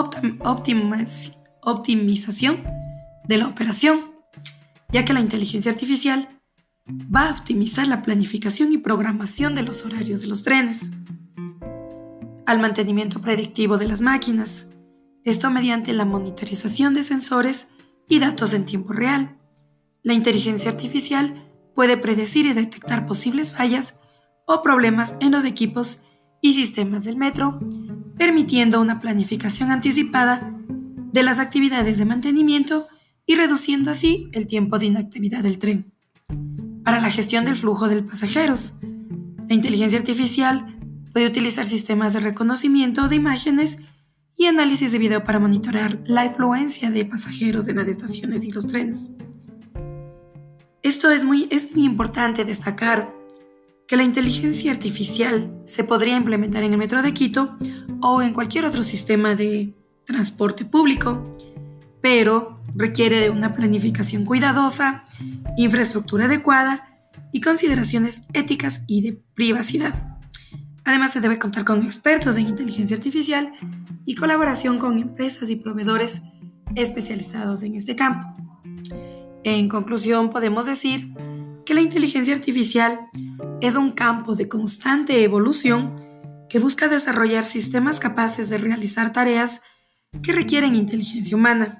optimización 1.62 2.64
de 3.28 3.38
la 3.38 3.48
operación, 3.48 4.00
ya 4.92 5.06
que 5.06 5.14
la 5.14 5.20
inteligencia 5.20 5.72
artificial 5.72 6.42
va 6.88 7.30
a 7.30 7.32
optimizar 7.32 7.88
la 7.88 8.02
planificación 8.02 8.72
y 8.72 8.78
programación 8.78 9.56
de 9.56 9.64
los 9.64 9.86
horarios 9.86 10.22
de 10.22 10.28
los 10.28 10.44
trenes, 10.44 10.92
al 12.46 12.60
mantenimiento 12.60 13.22
predictivo 13.22 13.78
de 13.78 13.88
las 13.88 14.02
máquinas, 14.02 14.72
esto 15.24 15.50
mediante 15.50 15.94
la 15.94 16.06
monitorización 16.06 16.94
de 16.94 17.02
sensores 17.02 17.70
y 18.08 18.20
datos 18.20 18.54
en 18.54 18.66
tiempo 18.66 18.94
real. 18.94 19.38
La 20.04 20.14
inteligencia 20.14 20.70
artificial 20.70 21.45
puede 21.76 21.98
predecir 21.98 22.46
y 22.46 22.54
detectar 22.54 23.06
posibles 23.06 23.54
fallas 23.54 24.00
o 24.48 24.64
problemas 24.64 25.18
en 25.20 25.32
los 25.32 25.46
equipos 25.46 26.02
y 26.42 26.54
sistemas 26.54 27.04
del 27.04 27.18
metro, 27.18 27.60
permitiendo 28.18 28.82
una 28.82 29.00
planificación 29.00 29.72
anticipada 29.72 30.56
de 31.12 31.24
las 31.24 31.40
actividades 31.40 31.98
de 31.98 32.06
mantenimiento 32.06 32.88
y 33.26 33.36
reduciendo 33.36 33.92
así 33.92 34.30
el 34.34 34.48
tiempo 34.48 34.80
de 34.80 34.88
inactividad 34.88 35.44
del 35.44 35.60
tren. 35.60 35.92
Para 36.84 37.02
la 37.02 37.10
gestión 37.10 37.46
del 37.46 37.56
flujo 37.56 37.88
de 37.88 38.04
pasajeros, 38.04 38.78
la 39.48 39.56
inteligencia 39.56 40.00
artificial 40.00 40.78
puede 41.12 41.28
utilizar 41.28 41.66
sistemas 41.66 42.14
de 42.14 42.20
reconocimiento 42.20 43.08
de 43.08 43.16
imágenes 43.16 43.80
y 44.38 44.46
análisis 44.46 44.92
de 44.92 45.00
video 45.00 45.24
para 45.24 45.40
monitorear 45.40 46.02
la 46.06 46.26
influencia 46.26 46.92
de 46.92 47.06
pasajeros 47.06 47.68
en 47.70 47.78
las 47.78 47.88
estaciones 47.88 48.44
y 48.44 48.52
los 48.52 48.68
trenes. 48.68 49.12
Esto 50.86 51.10
es 51.10 51.24
muy, 51.24 51.48
es 51.50 51.72
muy 51.72 51.84
importante 51.84 52.46
destacar 52.46 53.12
que 53.88 53.98
la 53.98 54.04
inteligencia 54.04 54.72
artificial 54.72 55.64
se 55.66 55.84
podría 55.84 56.16
implementar 56.16 56.62
en 56.62 56.74
el 56.74 56.78
metro 56.78 57.02
de 57.02 57.12
Quito 57.12 57.58
o 58.04 58.22
en 58.22 58.34
cualquier 58.34 58.66
otro 58.66 58.84
sistema 58.84 59.34
de 59.34 59.74
transporte 60.06 60.64
público, 60.64 61.32
pero 62.04 62.62
requiere 62.76 63.20
de 63.20 63.32
una 63.32 63.56
planificación 63.56 64.26
cuidadosa, 64.26 65.06
infraestructura 65.58 66.26
adecuada 66.26 66.88
y 67.32 67.42
consideraciones 67.42 68.28
éticas 68.34 68.84
y 68.86 69.02
de 69.02 69.14
privacidad. 69.34 70.20
Además, 70.84 71.14
se 71.14 71.20
debe 71.20 71.40
contar 71.40 71.66
con 71.66 71.82
expertos 71.82 72.38
en 72.38 72.48
inteligencia 72.48 72.96
artificial 72.96 73.54
y 74.06 74.14
colaboración 74.14 74.78
con 74.78 75.00
empresas 75.00 75.50
y 75.50 75.56
proveedores 75.56 76.22
especializados 76.76 77.64
en 77.64 77.74
este 77.74 77.96
campo. 77.96 78.35
En 79.46 79.70
conclusión, 79.70 80.32
podemos 80.32 80.66
decir 80.66 81.14
que 81.68 81.76
la 81.76 81.82
inteligencia 81.82 82.34
artificial 82.34 83.00
es 83.62 83.76
un 83.76 83.92
campo 83.92 84.36
de 84.36 84.50
constante 84.50 85.24
evolución 85.24 85.96
que 86.50 86.58
busca 86.58 86.88
desarrollar 86.88 87.46
sistemas 87.46 88.00
capaces 88.00 88.50
de 88.50 88.58
realizar 88.58 89.14
tareas 89.14 89.62
que 90.24 90.32
requieren 90.32 90.76
inteligencia 90.76 91.38
humana. 91.38 91.80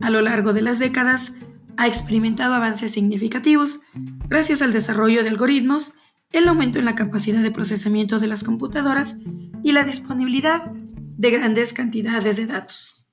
A 0.00 0.08
lo 0.08 0.22
largo 0.22 0.54
de 0.54 0.62
las 0.62 0.78
décadas, 0.78 1.34
ha 1.76 1.86
experimentado 1.86 2.54
avances 2.54 2.92
significativos 2.92 3.80
gracias 4.28 4.62
al 4.62 4.72
desarrollo 4.72 5.22
de 5.22 5.28
algoritmos, 5.28 5.92
el 6.32 6.48
aumento 6.48 6.78
en 6.78 6.86
la 6.86 6.94
capacidad 6.94 7.42
de 7.42 7.50
procesamiento 7.50 8.20
de 8.20 8.28
las 8.28 8.42
computadoras 8.42 9.18
y 9.62 9.72
la 9.72 9.84
disponibilidad 9.84 10.70
de 10.72 11.30
grandes 11.30 11.74
cantidades 11.74 12.38
de 12.38 12.46
datos. 12.46 13.06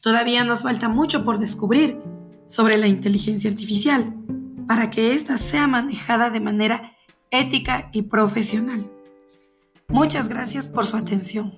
Todavía 0.00 0.44
nos 0.44 0.62
falta 0.62 0.88
mucho 0.88 1.24
por 1.24 1.40
descubrir 1.40 1.98
sobre 2.50 2.76
la 2.76 2.88
inteligencia 2.88 3.48
artificial 3.48 4.12
para 4.66 4.90
que 4.90 5.14
ésta 5.14 5.38
sea 5.38 5.68
manejada 5.68 6.30
de 6.30 6.40
manera 6.40 6.96
ética 7.30 7.90
y 7.92 8.02
profesional. 8.02 8.90
Muchas 9.88 10.28
gracias 10.28 10.66
por 10.66 10.84
su 10.84 10.96
atención. 10.96 11.52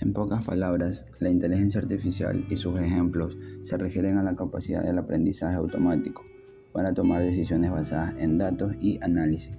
En 0.00 0.14
pocas 0.14 0.44
palabras, 0.44 1.04
la 1.18 1.28
inteligencia 1.28 1.80
artificial 1.82 2.46
y 2.48 2.56
sus 2.56 2.80
ejemplos 2.80 3.36
se 3.62 3.76
refieren 3.76 4.16
a 4.16 4.22
la 4.22 4.34
capacidad 4.34 4.82
del 4.82 4.98
aprendizaje 4.98 5.56
automático 5.56 6.24
para 6.76 6.92
tomar 6.92 7.22
decisiones 7.22 7.70
basadas 7.70 8.12
en 8.18 8.36
datos 8.36 8.74
y 8.82 8.98
análisis. 9.02 9.56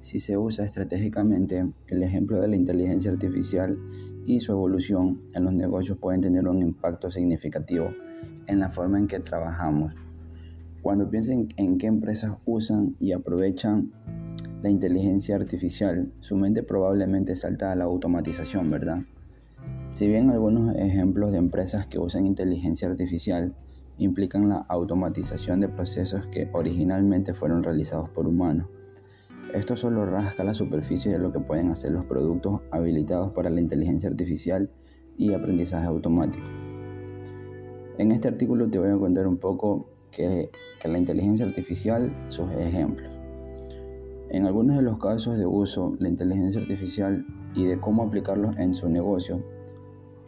Si 0.00 0.18
se 0.18 0.36
usa 0.36 0.64
estratégicamente, 0.64 1.64
el 1.86 2.02
ejemplo 2.02 2.40
de 2.40 2.48
la 2.48 2.56
inteligencia 2.56 3.12
artificial 3.12 3.78
y 4.26 4.40
su 4.40 4.50
evolución 4.50 5.20
en 5.32 5.44
los 5.44 5.52
negocios 5.52 5.96
pueden 5.96 6.22
tener 6.22 6.48
un 6.48 6.60
impacto 6.62 7.08
significativo 7.08 7.90
en 8.48 8.58
la 8.58 8.68
forma 8.68 8.98
en 8.98 9.06
que 9.06 9.20
trabajamos. 9.20 9.94
Cuando 10.82 11.08
piensen 11.08 11.50
en 11.56 11.78
qué 11.78 11.86
empresas 11.86 12.32
usan 12.46 12.96
y 12.98 13.12
aprovechan 13.12 13.92
la 14.60 14.68
inteligencia 14.68 15.36
artificial, 15.36 16.10
su 16.18 16.34
mente 16.34 16.64
probablemente 16.64 17.36
salta 17.36 17.70
a 17.70 17.76
la 17.76 17.84
automatización, 17.84 18.72
¿verdad? 18.72 19.02
Si 19.92 20.08
bien 20.08 20.30
algunos 20.30 20.74
ejemplos 20.74 21.30
de 21.30 21.38
empresas 21.38 21.86
que 21.86 22.00
usan 22.00 22.26
inteligencia 22.26 22.88
artificial 22.88 23.54
implican 23.98 24.48
la 24.48 24.66
automatización 24.68 25.60
de 25.60 25.68
procesos 25.68 26.26
que 26.26 26.48
originalmente 26.52 27.34
fueron 27.34 27.62
realizados 27.62 28.08
por 28.10 28.26
humanos, 28.26 28.68
esto 29.54 29.76
solo 29.76 30.04
rasca 30.04 30.42
la 30.44 30.54
superficie 30.54 31.12
de 31.12 31.18
lo 31.18 31.32
que 31.32 31.38
pueden 31.38 31.70
hacer 31.70 31.92
los 31.92 32.04
productos 32.04 32.60
habilitados 32.72 33.32
para 33.32 33.48
la 33.48 33.60
inteligencia 33.60 34.10
artificial 34.10 34.70
y 35.16 35.32
aprendizaje 35.32 35.86
automático. 35.86 36.44
En 37.96 38.12
este 38.12 38.28
artículo 38.28 38.68
te 38.68 38.78
voy 38.78 38.90
a 38.90 38.98
contar 38.98 39.26
un 39.26 39.38
poco 39.38 39.88
que, 40.10 40.50
que 40.80 40.88
la 40.88 40.98
inteligencia 40.98 41.46
artificial, 41.46 42.12
sus 42.28 42.50
ejemplos. 42.52 43.10
En 44.28 44.44
algunos 44.44 44.76
de 44.76 44.82
los 44.82 44.98
casos 44.98 45.38
de 45.38 45.46
uso, 45.46 45.96
la 46.00 46.08
inteligencia 46.08 46.60
artificial 46.60 47.24
y 47.54 47.64
de 47.64 47.78
cómo 47.78 48.02
aplicarlos 48.02 48.58
en 48.58 48.74
su 48.74 48.88
negocio, 48.88 49.42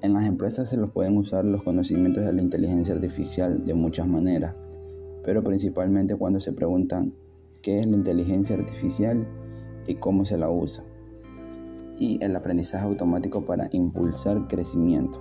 en 0.00 0.12
las 0.12 0.26
empresas 0.26 0.69
se 0.69 0.76
los 0.76 0.90
pueden 0.90 1.17
usar 1.17 1.45
los 1.45 1.62
conocimientos 1.62 2.25
de 2.25 2.33
la 2.33 2.40
inteligencia 2.40 2.95
artificial 2.95 3.64
de 3.64 3.75
muchas 3.75 4.07
maneras, 4.07 4.55
pero 5.25 5.43
principalmente 5.43 6.14
cuando 6.14 6.38
se 6.38 6.52
preguntan 6.52 7.12
qué 7.62 7.81
es 7.81 7.87
la 7.87 7.97
inteligencia 7.97 8.57
artificial 8.57 9.26
y 9.87 9.97
cómo 9.97 10.25
se 10.25 10.38
la 10.38 10.50
usa. 10.50 10.85
Y 11.99 12.23
el 12.23 12.37
aprendizaje 12.37 12.87
automático 12.87 13.45
para 13.45 13.69
impulsar 13.73 14.47
crecimiento. 14.47 15.21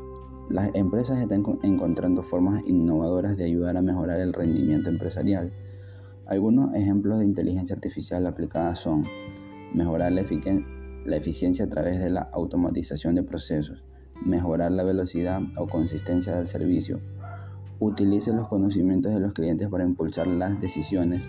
Las 0.50 0.69
empresas 0.75 1.19
están 1.19 1.43
encontrando 1.63 2.22
formas 2.22 2.63
innovadoras 2.67 3.36
de 3.36 3.46
ayudar 3.46 3.77
a 3.77 3.81
mejorar 3.81 4.19
el 4.19 4.31
rendimiento 4.31 4.89
empresarial. 4.89 5.51
Algunos 6.27 6.75
ejemplos 6.75 7.19
de 7.19 7.25
inteligencia 7.25 7.75
artificial 7.75 8.27
aplicada 8.27 8.75
son 8.75 9.05
mejorar 9.74 10.12
la, 10.12 10.24
la 11.05 11.15
eficiencia 11.15 11.65
a 11.65 11.69
través 11.69 12.00
de 12.00 12.12
la 12.12 12.29
automatización 12.31 13.15
de 13.15 13.24
procesos, 13.24 13.84
mejorar 14.25 14.71
la 14.71 14.83
velocidad 14.83 15.41
o 15.57 15.67
consistencia 15.67 16.36
del 16.36 16.47
servicio, 16.47 17.00
utilice 17.79 18.33
los 18.33 18.47
conocimientos 18.47 19.13
de 19.13 19.19
los 19.19 19.33
clientes 19.33 19.67
para 19.69 19.83
impulsar 19.83 20.27
las 20.27 20.59
decisiones 20.59 21.21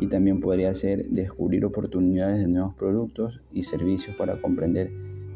y 0.00 0.06
también 0.06 0.40
podría 0.40 0.72
ser 0.74 1.08
descubrir 1.08 1.64
oportunidades 1.64 2.38
de 2.38 2.48
nuevos 2.48 2.74
productos 2.74 3.40
y 3.52 3.64
servicios 3.64 4.16
para 4.16 4.40
comprender 4.40 4.90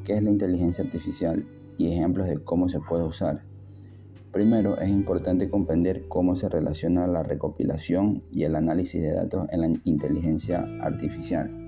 qué 0.04 0.14
es 0.14 0.22
la 0.22 0.30
inteligencia 0.30 0.84
artificial 0.84 1.44
y 1.78 1.92
ejemplos 1.92 2.28
de 2.28 2.38
cómo 2.38 2.68
se 2.68 2.80
puede 2.80 3.04
usar. 3.04 3.42
Primero, 4.32 4.78
es 4.78 4.88
importante 4.88 5.50
comprender 5.50 6.08
cómo 6.08 6.36
se 6.36 6.48
relaciona 6.48 7.06
la 7.06 7.22
recopilación 7.22 8.22
y 8.32 8.44
el 8.44 8.56
análisis 8.56 9.02
de 9.02 9.12
datos 9.12 9.46
en 9.50 9.60
la 9.60 9.80
inteligencia 9.84 10.66
artificial. 10.80 11.61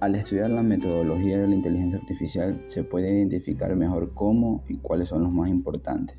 Al 0.00 0.14
estudiar 0.14 0.50
la 0.50 0.62
metodología 0.62 1.38
de 1.38 1.48
la 1.48 1.56
inteligencia 1.56 1.98
artificial 1.98 2.62
se 2.66 2.84
puede 2.84 3.12
identificar 3.12 3.74
mejor 3.74 4.14
cómo 4.14 4.62
y 4.68 4.76
cuáles 4.76 5.08
son 5.08 5.24
los 5.24 5.32
más 5.32 5.48
importantes. 5.48 6.16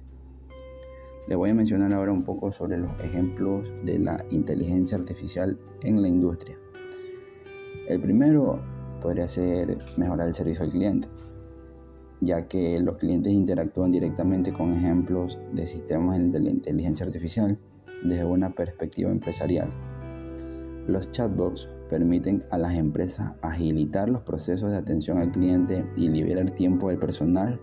Les 1.29 1.37
voy 1.37 1.51
a 1.51 1.53
mencionar 1.53 1.93
ahora 1.93 2.11
un 2.11 2.23
poco 2.23 2.51
sobre 2.51 2.77
los 2.77 2.91
ejemplos 2.99 3.69
de 3.85 3.99
la 3.99 4.25
inteligencia 4.31 4.97
artificial 4.97 5.57
en 5.81 6.01
la 6.01 6.09
industria. 6.09 6.57
El 7.87 8.01
primero 8.01 8.59
podría 9.01 9.29
ser 9.29 9.77
mejorar 9.95 10.27
el 10.27 10.33
servicio 10.33 10.65
al 10.65 10.71
cliente, 10.71 11.07
ya 12.19 12.49
que 12.49 12.81
los 12.81 12.97
clientes 12.97 13.31
interactúan 13.31 13.91
directamente 13.91 14.51
con 14.51 14.73
ejemplos 14.73 15.39
de 15.53 15.65
sistemas 15.65 16.19
de 16.19 16.39
inteligencia 16.49 17.05
artificial 17.05 17.57
desde 18.03 18.25
una 18.25 18.53
perspectiva 18.53 19.09
empresarial. 19.09 19.69
Los 20.85 21.09
chatbots 21.11 21.69
permiten 21.89 22.43
a 22.51 22.57
las 22.57 22.75
empresas 22.75 23.33
agilitar 23.41 24.07
los 24.07 24.21
procesos 24.21 24.71
de 24.71 24.77
atención 24.77 25.17
al 25.17 25.31
cliente 25.31 25.85
y 25.97 26.07
liberar 26.07 26.49
tiempo 26.51 26.89
del 26.89 26.99
personal 26.99 27.59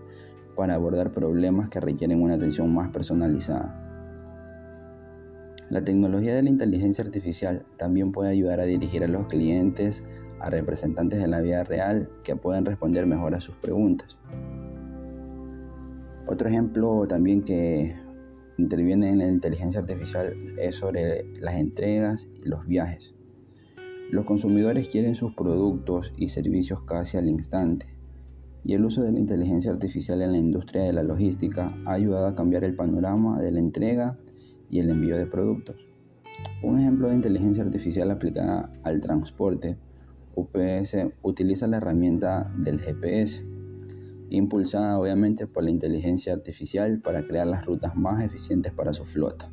para 0.55 0.75
abordar 0.75 1.11
problemas 1.11 1.69
que 1.69 1.79
requieren 1.79 2.21
una 2.21 2.35
atención 2.35 2.73
más 2.73 2.89
personalizada. 2.89 3.83
La 5.69 5.83
tecnología 5.83 6.35
de 6.35 6.43
la 6.43 6.49
inteligencia 6.49 7.03
artificial 7.03 7.65
también 7.77 8.11
puede 8.11 8.29
ayudar 8.29 8.59
a 8.59 8.65
dirigir 8.65 9.03
a 9.03 9.07
los 9.07 9.27
clientes 9.27 10.03
a 10.39 10.49
representantes 10.49 11.19
de 11.19 11.27
la 11.27 11.41
vida 11.41 11.63
real 11.63 12.09
que 12.23 12.35
pueden 12.35 12.65
responder 12.65 13.05
mejor 13.05 13.35
a 13.35 13.41
sus 13.41 13.55
preguntas. 13.55 14.17
Otro 16.27 16.47
ejemplo 16.49 17.05
también 17.07 17.43
que 17.43 17.95
interviene 18.57 19.09
en 19.09 19.19
la 19.19 19.27
inteligencia 19.27 19.79
artificial 19.79 20.35
es 20.57 20.75
sobre 20.75 21.25
las 21.39 21.55
entregas 21.55 22.27
y 22.43 22.47
los 22.47 22.65
viajes. 22.65 23.16
Los 24.09 24.23
consumidores 24.23 24.87
quieren 24.87 25.15
sus 25.15 25.33
productos 25.33 26.13
y 26.15 26.29
servicios 26.29 26.81
casi 26.83 27.17
al 27.17 27.27
instante, 27.27 27.87
y 28.63 28.73
el 28.73 28.85
uso 28.85 29.01
de 29.01 29.11
la 29.11 29.19
inteligencia 29.19 29.69
artificial 29.69 30.21
en 30.21 30.31
la 30.31 30.37
industria 30.37 30.83
de 30.83 30.93
la 30.93 31.03
logística 31.03 31.77
ha 31.85 31.91
ayudado 31.91 32.27
a 32.27 32.35
cambiar 32.35 32.63
el 32.63 32.73
panorama 32.73 33.41
de 33.41 33.51
la 33.51 33.59
entrega 33.59 34.17
y 34.69 34.79
el 34.79 34.89
envío 34.89 35.17
de 35.17 35.25
productos. 35.25 35.75
Un 36.63 36.79
ejemplo 36.79 37.09
de 37.09 37.15
inteligencia 37.15 37.63
artificial 37.63 38.09
aplicada 38.09 38.71
al 38.83 39.01
transporte, 39.01 39.77
UPS 40.35 40.95
utiliza 41.21 41.67
la 41.67 41.77
herramienta 41.77 42.49
del 42.57 42.79
GPS, 42.79 43.43
impulsada 44.29 44.97
obviamente 44.99 45.47
por 45.47 45.63
la 45.63 45.71
inteligencia 45.71 46.33
artificial 46.33 47.01
para 47.01 47.25
crear 47.27 47.47
las 47.47 47.65
rutas 47.65 47.97
más 47.97 48.23
eficientes 48.23 48.71
para 48.71 48.93
su 48.93 49.03
flota. 49.03 49.49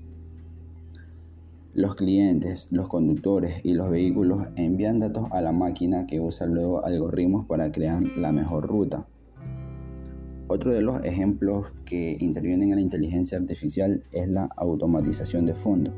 Los 1.74 1.96
clientes, 1.96 2.68
los 2.70 2.86
conductores 2.86 3.56
y 3.64 3.74
los 3.74 3.90
vehículos 3.90 4.46
envían 4.54 5.00
datos 5.00 5.26
a 5.32 5.40
la 5.40 5.50
máquina 5.50 6.06
que 6.06 6.20
usa 6.20 6.46
luego 6.46 6.84
algoritmos 6.84 7.46
para 7.46 7.72
crear 7.72 8.00
la 8.16 8.30
mejor 8.30 8.68
ruta. 8.68 9.08
Otro 10.46 10.72
de 10.72 10.82
los 10.82 11.04
ejemplos 11.04 11.72
que 11.84 12.16
intervienen 12.20 12.70
en 12.70 12.76
la 12.76 12.80
inteligencia 12.80 13.38
artificial 13.38 14.04
es 14.12 14.28
la 14.28 14.48
automatización 14.56 15.46
de 15.46 15.56
fondos. 15.56 15.92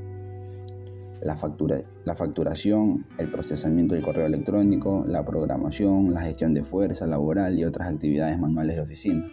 La, 1.21 1.37
factura, 1.37 1.83
la 2.07 2.15
facturación, 2.15 3.05
el 3.19 3.31
procesamiento 3.31 3.95
del 3.95 4.03
correo 4.03 4.25
electrónico, 4.25 5.05
la 5.07 5.27
programación, 5.27 6.15
la 6.15 6.23
gestión 6.23 6.55
de 6.55 6.65
fuerza 6.65 7.07
laboral 7.07 7.59
y 7.59 7.65
otras 7.65 7.93
actividades 7.93 8.39
manuales 8.39 8.77
de 8.77 8.83
oficina 8.83 9.31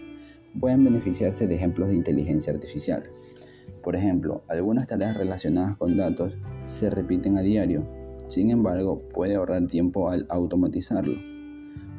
pueden 0.60 0.84
beneficiarse 0.84 1.48
de 1.48 1.56
ejemplos 1.56 1.88
de 1.88 1.96
inteligencia 1.96 2.52
artificial. 2.52 3.04
Por 3.84 3.98
ejemplo, 3.98 4.44
algunas 4.48 4.88
tareas 4.88 5.18
relacionadas 5.18 5.76
con 5.78 5.98
datos 5.98 6.34
se 6.66 6.90
repiten 6.90 7.38
a 7.38 7.42
diario, 7.42 7.86
sin 8.28 8.50
embargo 8.50 9.02
puede 9.14 9.36
ahorrar 9.36 9.68
tiempo 9.68 10.10
al 10.10 10.26
automatizarlo. 10.30 11.18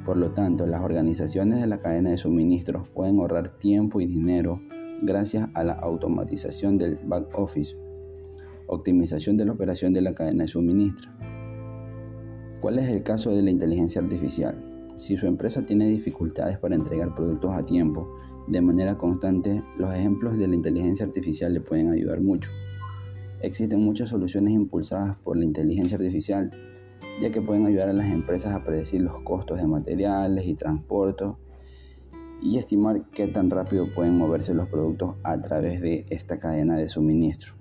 Por 0.07 0.17
lo 0.17 0.33
tanto, 0.33 0.67
las 0.67 0.83
organizaciones 0.83 1.61
de 1.61 1.67
la 1.67 1.79
cadena 1.79 2.11
de 2.11 2.19
suministros 2.19 2.89
pueden 2.89 3.19
ahorrar 3.19 3.59
tiempo 3.59 4.01
y 4.01 4.07
dinero 4.07 4.61
gracias 5.03 5.49
a 5.53 5.63
la 5.63 5.75
automatización 5.75 6.79
del 6.79 6.99
back 7.05 7.29
office, 7.39 7.77
optimización 8.67 9.37
de 9.37 9.45
la 9.45 9.53
operación 9.53 9.93
de 9.93 10.01
la 10.01 10.15
cadena 10.15 10.45
de 10.45 10.49
suministro. 10.49 11.11
¿Cuál 12.63 12.79
es 12.79 12.89
el 12.89 13.03
caso 13.03 13.31
de 13.31 13.43
la 13.43 13.51
inteligencia 13.51 14.01
artificial? 14.01 14.57
Si 14.97 15.17
su 15.19 15.27
empresa 15.27 15.67
tiene 15.67 15.87
dificultades 15.89 16.57
para 16.59 16.77
entregar 16.77 17.15
productos 17.15 17.53
a 17.53 17.65
tiempo, 17.65 18.09
de 18.47 18.61
manera 18.61 18.99
constante, 18.99 19.63
los 19.79 19.93
ejemplos 19.95 20.37
de 20.37 20.47
la 20.47 20.55
inteligencia 20.55 21.07
artificial 21.07 21.55
le 21.55 21.61
pueden 21.61 21.91
ayudar 21.91 22.21
mucho. 22.21 22.51
Existen 23.41 23.81
muchas 23.81 24.11
soluciones 24.11 24.53
impulsadas 24.53 25.17
por 25.19 25.37
la 25.37 25.45
inteligencia 25.45 25.97
artificial, 25.97 26.51
ya 27.21 27.31
que 27.31 27.41
pueden 27.41 27.67
ayudar 27.67 27.89
a 27.89 27.95
las 27.95 28.11
empresas 28.11 28.55
a 28.55 28.63
predecir 28.63 29.01
los 29.01 29.21
costos 29.21 29.59
de 29.59 29.67
materiales 29.67 30.47
y 30.47 30.55
transporte 30.55 31.25
y 32.43 32.59
estimar 32.59 33.05
qué 33.13 33.29
tan 33.29 33.49
rápido 33.49 33.87
pueden 33.95 34.19
moverse 34.19 34.53
los 34.53 34.69
productos 34.69 35.17
a 35.23 35.41
través 35.41 35.81
de 35.81 36.05
esta 36.11 36.39
cadena 36.39 36.77
de 36.77 36.89
suministro. 36.89 37.55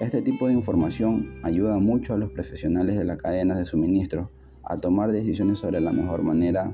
Este 0.00 0.20
tipo 0.20 0.46
de 0.46 0.52
información 0.52 1.36
ayuda 1.42 1.78
mucho 1.78 2.12
a 2.12 2.18
los 2.18 2.30
profesionales 2.32 2.98
de 2.98 3.04
la 3.04 3.16
cadena 3.16 3.56
de 3.56 3.64
suministro 3.64 4.30
a 4.64 4.76
tomar 4.78 5.10
decisiones 5.12 5.60
sobre 5.60 5.80
la 5.80 5.92
mejor 5.92 6.22
manera 6.22 6.72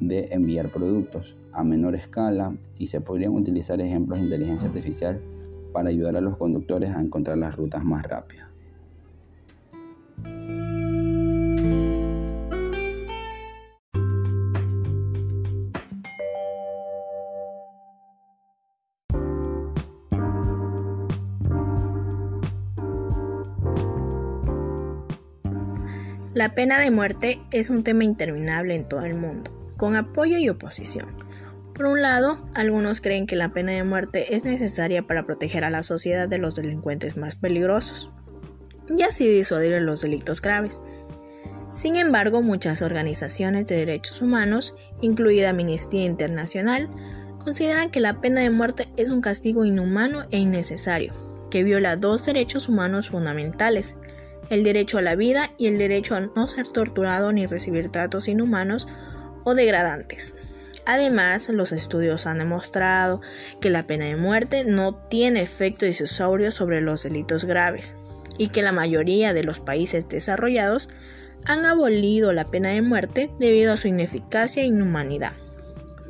de 0.00 0.28
enviar 0.30 0.70
productos 0.70 1.36
a 1.56 1.64
menor 1.64 1.94
escala 1.94 2.54
y 2.78 2.88
se 2.88 3.00
podrían 3.00 3.32
utilizar 3.32 3.80
ejemplos 3.80 4.18
de 4.18 4.26
inteligencia 4.26 4.68
artificial 4.68 5.20
para 5.72 5.88
ayudar 5.88 6.16
a 6.16 6.20
los 6.20 6.36
conductores 6.36 6.94
a 6.94 7.00
encontrar 7.00 7.38
las 7.38 7.56
rutas 7.56 7.82
más 7.82 8.02
rápidas. 8.04 8.46
La 26.34 26.50
pena 26.54 26.78
de 26.78 26.90
muerte 26.90 27.40
es 27.50 27.70
un 27.70 27.82
tema 27.82 28.04
interminable 28.04 28.74
en 28.74 28.84
todo 28.84 29.06
el 29.06 29.14
mundo 29.14 29.50
con 29.76 29.96
apoyo 29.96 30.38
y 30.38 30.48
oposición. 30.48 31.25
Por 31.76 31.88
un 31.88 32.00
lado, 32.00 32.38
algunos 32.54 33.02
creen 33.02 33.26
que 33.26 33.36
la 33.36 33.50
pena 33.50 33.72
de 33.72 33.84
muerte 33.84 34.34
es 34.34 34.44
necesaria 34.44 35.02
para 35.02 35.24
proteger 35.24 35.62
a 35.62 35.68
la 35.68 35.82
sociedad 35.82 36.26
de 36.26 36.38
los 36.38 36.56
delincuentes 36.56 37.18
más 37.18 37.36
peligrosos 37.36 38.08
y 38.88 39.02
así 39.02 39.28
disuadir 39.28 39.82
los 39.82 40.00
delitos 40.00 40.40
graves. 40.40 40.80
Sin 41.74 41.96
embargo, 41.96 42.40
muchas 42.40 42.80
organizaciones 42.80 43.66
de 43.66 43.76
derechos 43.76 44.22
humanos, 44.22 44.74
incluida 45.02 45.50
Amnistía 45.50 46.06
Internacional, 46.06 46.88
consideran 47.44 47.90
que 47.90 48.00
la 48.00 48.22
pena 48.22 48.40
de 48.40 48.48
muerte 48.48 48.88
es 48.96 49.10
un 49.10 49.20
castigo 49.20 49.66
inhumano 49.66 50.24
e 50.30 50.38
innecesario, 50.38 51.12
que 51.50 51.62
viola 51.62 51.96
dos 51.96 52.24
derechos 52.24 52.70
humanos 52.70 53.10
fundamentales, 53.10 53.96
el 54.48 54.64
derecho 54.64 54.96
a 54.96 55.02
la 55.02 55.14
vida 55.14 55.50
y 55.58 55.66
el 55.66 55.76
derecho 55.76 56.14
a 56.14 56.20
no 56.20 56.46
ser 56.46 56.66
torturado 56.68 57.32
ni 57.32 57.44
recibir 57.44 57.90
tratos 57.90 58.28
inhumanos 58.28 58.88
o 59.44 59.54
degradantes. 59.54 60.35
Además, 60.86 61.48
los 61.48 61.72
estudios 61.72 62.26
han 62.26 62.38
demostrado 62.38 63.20
que 63.60 63.70
la 63.70 63.86
pena 63.88 64.04
de 64.06 64.16
muerte 64.16 64.64
no 64.64 64.94
tiene 64.94 65.42
efecto 65.42 65.84
disuasorio 65.84 66.52
sobre 66.52 66.80
los 66.80 67.02
delitos 67.02 67.44
graves 67.44 67.96
y 68.38 68.48
que 68.48 68.62
la 68.62 68.70
mayoría 68.70 69.32
de 69.32 69.42
los 69.42 69.58
países 69.58 70.08
desarrollados 70.08 70.88
han 71.44 71.66
abolido 71.66 72.32
la 72.32 72.44
pena 72.44 72.70
de 72.70 72.82
muerte 72.82 73.30
debido 73.38 73.72
a 73.72 73.76
su 73.76 73.88
ineficacia 73.88 74.62
e 74.62 74.66
inhumanidad. 74.66 75.32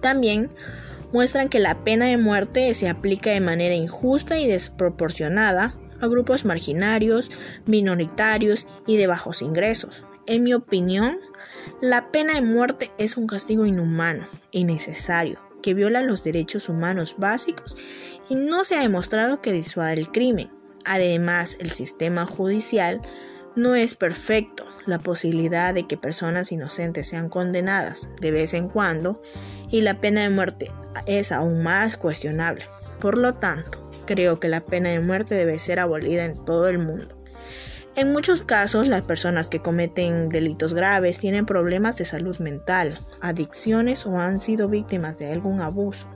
También 0.02 0.50
muestran 1.10 1.48
que 1.48 1.58
la 1.58 1.82
pena 1.82 2.06
de 2.06 2.18
muerte 2.18 2.72
se 2.74 2.88
aplica 2.88 3.30
de 3.30 3.40
manera 3.40 3.74
injusta 3.74 4.38
y 4.38 4.46
desproporcionada 4.46 5.74
a 6.00 6.06
grupos 6.06 6.44
marginarios, 6.44 7.30
minoritarios 7.64 8.66
y 8.86 8.98
de 8.98 9.06
bajos 9.06 9.40
ingresos. 9.40 10.04
En 10.26 10.42
mi 10.42 10.52
opinión, 10.52 11.16
la 11.80 12.08
pena 12.08 12.34
de 12.34 12.42
muerte 12.42 12.90
es 12.98 13.16
un 13.16 13.26
castigo 13.26 13.66
inhumano, 13.66 14.26
innecesario, 14.50 15.38
que 15.62 15.74
viola 15.74 16.02
los 16.02 16.24
derechos 16.24 16.68
humanos 16.68 17.16
básicos 17.18 17.76
y 18.30 18.34
no 18.34 18.64
se 18.64 18.76
ha 18.76 18.80
demostrado 18.80 19.40
que 19.40 19.52
disuada 19.52 19.92
el 19.92 20.10
crimen. 20.10 20.50
Además, 20.84 21.56
el 21.60 21.70
sistema 21.72 22.26
judicial 22.26 23.02
no 23.56 23.74
es 23.74 23.94
perfecto. 23.94 24.64
La 24.86 25.00
posibilidad 25.00 25.74
de 25.74 25.88
que 25.88 25.96
personas 25.96 26.52
inocentes 26.52 27.08
sean 27.08 27.28
condenadas 27.28 28.08
de 28.20 28.30
vez 28.30 28.54
en 28.54 28.68
cuando 28.68 29.20
y 29.70 29.80
la 29.80 30.00
pena 30.00 30.22
de 30.22 30.30
muerte 30.30 30.70
es 31.06 31.32
aún 31.32 31.64
más 31.64 31.96
cuestionable. 31.96 32.64
Por 33.00 33.18
lo 33.18 33.34
tanto, 33.34 33.90
creo 34.06 34.38
que 34.38 34.48
la 34.48 34.60
pena 34.60 34.90
de 34.90 35.00
muerte 35.00 35.34
debe 35.34 35.58
ser 35.58 35.80
abolida 35.80 36.24
en 36.24 36.44
todo 36.44 36.68
el 36.68 36.78
mundo. 36.78 37.15
En 37.96 38.12
muchos 38.12 38.42
casos, 38.42 38.88
las 38.88 39.04
personas 39.04 39.48
que 39.48 39.60
cometen 39.60 40.28
delitos 40.28 40.74
graves 40.74 41.18
tienen 41.18 41.46
problemas 41.46 41.96
de 41.96 42.04
salud 42.04 42.38
mental, 42.40 42.98
adicciones 43.22 44.04
o 44.04 44.20
han 44.20 44.42
sido 44.42 44.68
víctimas 44.68 45.18
de 45.18 45.32
algún 45.32 45.62
abuso. 45.62 46.06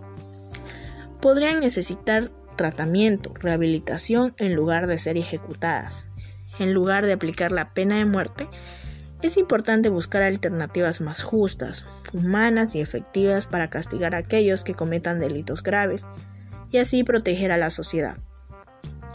Podrían 1.23 1.61
necesitar 1.61 2.31
tratamiento, 2.57 3.33
rehabilitación 3.33 4.35
en 4.37 4.55
lugar 4.55 4.89
de 4.89 4.99
ser 4.99 5.17
ejecutadas. 5.17 6.05
En 6.59 6.75
lugar 6.75 7.07
de 7.07 7.13
aplicar 7.15 7.51
la 7.51 7.71
pena 7.71 7.97
de 7.97 8.05
muerte, 8.05 8.47
Es 9.23 9.37
importante 9.37 9.91
buscar 9.91 10.23
alternativas 10.23 11.03
más 11.03 11.23
justas, 11.23 11.85
humanas 12.15 12.75
y 12.75 12.81
efectivas 12.81 13.47
para 13.47 13.69
castigar 13.69 14.15
a 14.15 14.19
aquellos 14.19 14.65
que 14.65 14.75
cometan 14.75 15.21
delitos 15.21 15.63
graves 15.63 16.07
y 16.71 16.79
así 16.79 17.05
proteger 17.05 17.53
a 17.53 17.59
la 17.59 17.69
sociedad. 17.69 18.17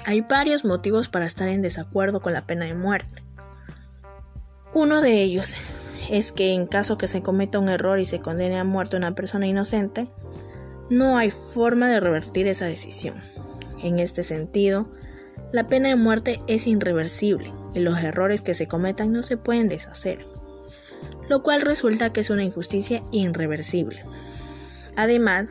Hay 0.08 0.22
varios 0.22 0.66
motivos 0.66 1.10
para 1.10 1.26
estar 1.26 1.48
en 1.50 1.64
desacuerdo 1.64 2.22
con 2.22 2.34
la 2.34 2.46
pena 2.46 2.66
de 2.66 2.76
muerte. 2.76 3.24
Uno 4.72 5.02
de 5.02 5.24
ellos 5.24 5.56
es 6.12 6.32
que 6.32 6.54
en 6.54 6.68
caso 6.68 6.98
que 6.98 7.08
se 7.08 7.24
cometa 7.24 7.58
un 7.58 7.70
error 7.70 8.00
y 8.00 8.06
se 8.06 8.20
condene 8.20 8.60
a 8.60 8.64
muerte 8.64 8.98
una 8.98 9.16
persona 9.16 9.48
inocente, 9.48 10.08
no 10.92 11.18
hay 11.18 11.32
forma 11.32 11.90
de 11.90 12.00
revertir 12.00 12.48
esa 12.48 12.66
decisión. 12.66 13.16
En 13.82 13.98
este 13.98 14.24
sentido, 14.24 14.88
la 15.52 15.68
pena 15.68 15.90
de 15.90 15.96
muerte 15.96 16.40
es 16.46 16.68
irreversible 16.68 17.52
y 17.74 17.80
los 17.80 17.98
errores 17.98 18.42
que 18.42 18.54
se 18.54 18.68
cometan 18.68 19.12
no 19.12 19.24
se 19.24 19.38
pueden 19.38 19.70
deshacer, 19.70 20.24
lo 21.30 21.42
cual 21.42 21.62
resulta 21.62 22.14
que 22.14 22.22
es 22.22 22.30
una 22.30 22.44
injusticia 22.44 23.02
irreversible. 23.12 24.04
Además, 24.96 25.48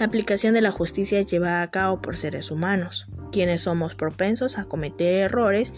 la 0.00 0.06
aplicación 0.06 0.54
de 0.54 0.62
la 0.62 0.70
justicia 0.70 1.20
es 1.20 1.26
llevada 1.26 1.60
a 1.60 1.70
cabo 1.70 2.00
por 2.00 2.16
seres 2.16 2.50
humanos, 2.50 3.06
quienes 3.30 3.60
somos 3.60 3.94
propensos 3.94 4.56
a 4.56 4.64
cometer 4.64 5.24
errores 5.24 5.74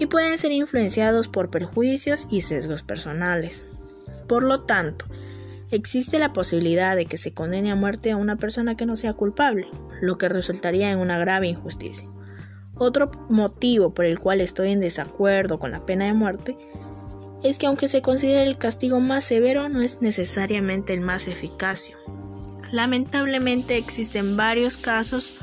y 0.00 0.06
pueden 0.06 0.36
ser 0.36 0.50
influenciados 0.50 1.28
por 1.28 1.48
perjuicios 1.48 2.26
y 2.28 2.40
sesgos 2.40 2.82
personales. 2.82 3.62
Por 4.26 4.42
lo 4.42 4.62
tanto, 4.62 5.04
existe 5.70 6.18
la 6.18 6.32
posibilidad 6.32 6.96
de 6.96 7.06
que 7.06 7.16
se 7.16 7.34
condene 7.34 7.70
a 7.70 7.76
muerte 7.76 8.10
a 8.10 8.16
una 8.16 8.34
persona 8.34 8.76
que 8.76 8.84
no 8.84 8.96
sea 8.96 9.12
culpable, 9.12 9.68
lo 10.00 10.18
que 10.18 10.28
resultaría 10.28 10.90
en 10.90 10.98
una 10.98 11.18
grave 11.18 11.46
injusticia. 11.46 12.08
Otro 12.74 13.12
motivo 13.30 13.94
por 13.94 14.06
el 14.06 14.18
cual 14.18 14.40
estoy 14.40 14.72
en 14.72 14.80
desacuerdo 14.80 15.60
con 15.60 15.70
la 15.70 15.86
pena 15.86 16.06
de 16.06 16.14
muerte 16.14 16.58
es 17.44 17.58
que 17.58 17.66
aunque 17.66 17.86
se 17.86 18.02
considere 18.02 18.42
el 18.42 18.58
castigo 18.58 18.98
más 18.98 19.22
severo 19.22 19.68
no 19.68 19.82
es 19.82 20.02
necesariamente 20.02 20.94
el 20.94 21.00
más 21.00 21.28
eficaz. 21.28 21.90
Lamentablemente 22.72 23.76
existen 23.76 24.36
varios 24.36 24.76
casos 24.76 25.38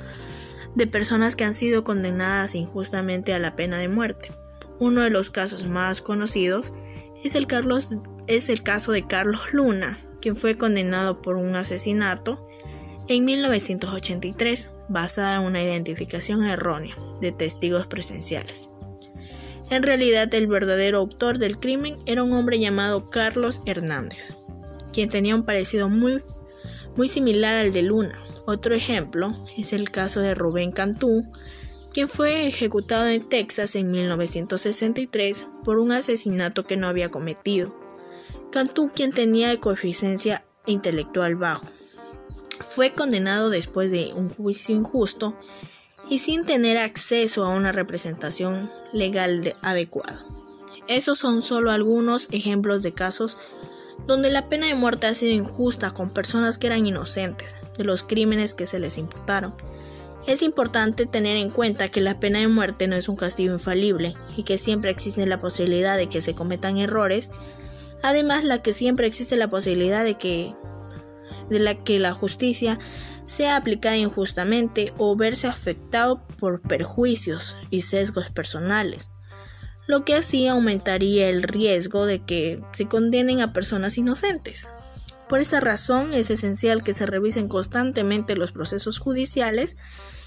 de 0.75 0.87
personas 0.87 1.35
que 1.35 1.43
han 1.43 1.53
sido 1.53 1.83
condenadas 1.83 2.55
injustamente 2.55 3.33
a 3.33 3.39
la 3.39 3.55
pena 3.55 3.77
de 3.77 3.87
muerte. 3.87 4.31
Uno 4.79 5.01
de 5.01 5.11
los 5.11 5.29
casos 5.29 5.65
más 5.65 6.01
conocidos 6.01 6.73
es 7.23 7.35
el, 7.35 7.47
caso 7.47 8.91
de 8.91 9.05
Carlos 9.05 9.53
Luna, 9.53 9.99
quien 10.21 10.35
fue 10.35 10.57
condenado 10.57 11.21
por 11.21 11.35
un 11.35 11.55
asesinato 11.55 12.49
en 13.07 13.25
1983, 13.25 14.69
basada 14.87 15.35
en 15.35 15.41
una 15.41 15.61
identificación 15.61 16.45
errónea 16.45 16.95
de 17.21 17.31
testigos 17.31 17.87
presenciales. 17.87 18.69
En 19.69 19.83
realidad, 19.83 20.33
el 20.33 20.47
verdadero 20.47 20.97
autor 20.97 21.37
del 21.37 21.59
crimen 21.59 21.97
era 22.07 22.23
un 22.23 22.33
hombre 22.33 22.59
llamado 22.59 23.11
Carlos 23.11 23.61
Hernández, 23.65 24.33
quien 24.93 25.09
tenía 25.09 25.35
un 25.35 25.43
parecido 25.43 25.89
muy, 25.89 26.23
muy 26.99 27.07
similar 27.07 27.55
al 27.55 27.71
de 27.71 27.81
Luna. 27.81 28.19
Otro 28.45 28.75
ejemplo 28.75 29.33
es 29.55 29.71
el 29.71 29.89
caso 29.89 30.19
de 30.19 30.35
Rubén 30.35 30.73
Cantú, 30.73 31.23
quien 31.93 32.09
fue 32.09 32.45
ejecutado 32.45 33.07
en 33.07 33.23
Texas 33.29 33.75
en 33.75 33.89
1963 33.89 35.47
por 35.63 35.79
un 35.79 35.93
asesinato 35.93 36.67
que 36.67 36.75
no 36.75 36.89
había 36.89 37.07
cometido. 37.07 37.73
Cantú, 38.51 38.91
quien 38.93 39.13
tenía 39.13 39.57
coeficiencia 39.61 40.43
intelectual 40.65 41.37
bajo, 41.37 41.67
fue 42.59 42.91
condenado 42.91 43.49
después 43.49 43.91
de 43.91 44.11
un 44.13 44.27
juicio 44.27 44.75
injusto 44.75 45.39
y 46.09 46.17
sin 46.17 46.43
tener 46.43 46.77
acceso 46.77 47.45
a 47.45 47.55
una 47.55 47.71
representación 47.71 48.69
legal 48.91 49.55
adecuada. 49.61 50.25
Esos 50.89 51.17
son 51.17 51.43
solo 51.43 51.71
algunos 51.71 52.27
ejemplos 52.31 52.83
de 52.83 52.91
casos 52.91 53.37
donde 54.09 54.31
la 54.31 54.49
pena 54.49 54.65
de 54.65 54.73
muerte 54.73 55.05
ha 55.05 55.13
sido 55.13 55.31
injusta 55.31 55.91
con 55.91 56.09
personas 56.09 56.57
que 56.57 56.65
eran 56.65 56.85
inocentes 56.85 57.55
de 57.77 57.83
los 57.83 58.03
crímenes 58.03 58.55
que 58.55 58.65
se 58.65 58.79
les 58.79 58.97
imputaron. 58.97 59.53
Es 60.25 60.41
importante 60.41 61.05
tener 61.05 61.37
en 61.37 61.51
cuenta 61.51 61.89
que 61.89 62.01
la 62.01 62.19
pena 62.19 62.39
de 62.39 62.47
muerte 62.47 62.87
no 62.87 62.95
es 62.95 63.07
un 63.07 63.15
castigo 63.15 63.53
infalible 63.53 64.15
y 64.35 64.43
que 64.43 64.57
siempre 64.57 64.89
existe 64.89 65.25
la 65.27 65.39
posibilidad 65.39 65.95
de 65.95 66.07
que 66.09 66.21
se 66.21 66.33
cometan 66.33 66.77
errores, 66.77 67.29
además 68.01 68.43
la 68.43 68.63
que 68.63 68.73
siempre 68.73 69.05
existe 69.05 69.35
la 69.35 69.47
posibilidad 69.47 70.03
de 70.03 70.15
que 70.15 70.53
de 71.51 71.59
la 71.59 71.75
que 71.75 71.99
la 71.99 72.13
justicia 72.13 72.79
sea 73.25 73.57
aplicada 73.57 73.97
injustamente 73.97 74.91
o 74.97 75.15
verse 75.15 75.47
afectado 75.47 76.19
por 76.39 76.61
perjuicios 76.61 77.57
y 77.69 77.81
sesgos 77.81 78.31
personales, 78.31 79.11
lo 79.89 80.05
que 80.05 80.13
así 80.13 80.47
aumentaría 80.47 81.29
el 81.29 81.41
riesgo 81.41 82.05
de 82.05 82.23
que 82.23 82.61
se 82.73 82.85
condenen 82.85 83.41
a 83.41 83.53
personas 83.53 83.97
inocentes. 83.97 84.69
Por 85.27 85.39
esta 85.39 85.61
razón 85.61 86.13
es 86.13 86.29
esencial 86.29 86.83
que 86.83 86.93
se 86.93 87.07
revisen 87.07 87.47
constantemente 87.47 88.35
los 88.35 88.51
procesos 88.51 88.99
judiciales 88.99 89.77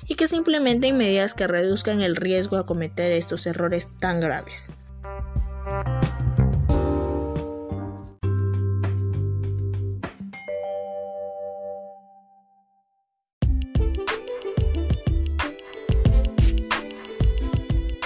y 0.09 0.17
que 0.17 0.27
se 0.27 0.35
implementen 0.35 0.99
medidas 0.99 1.35
que 1.35 1.47
reduzcan 1.47 2.01
el 2.01 2.17
riesgo 2.17 2.57
a 2.57 2.67
cometer 2.67 3.13
estos 3.13 3.47
errores 3.47 3.95
tan 4.01 4.19
graves. 4.19 4.69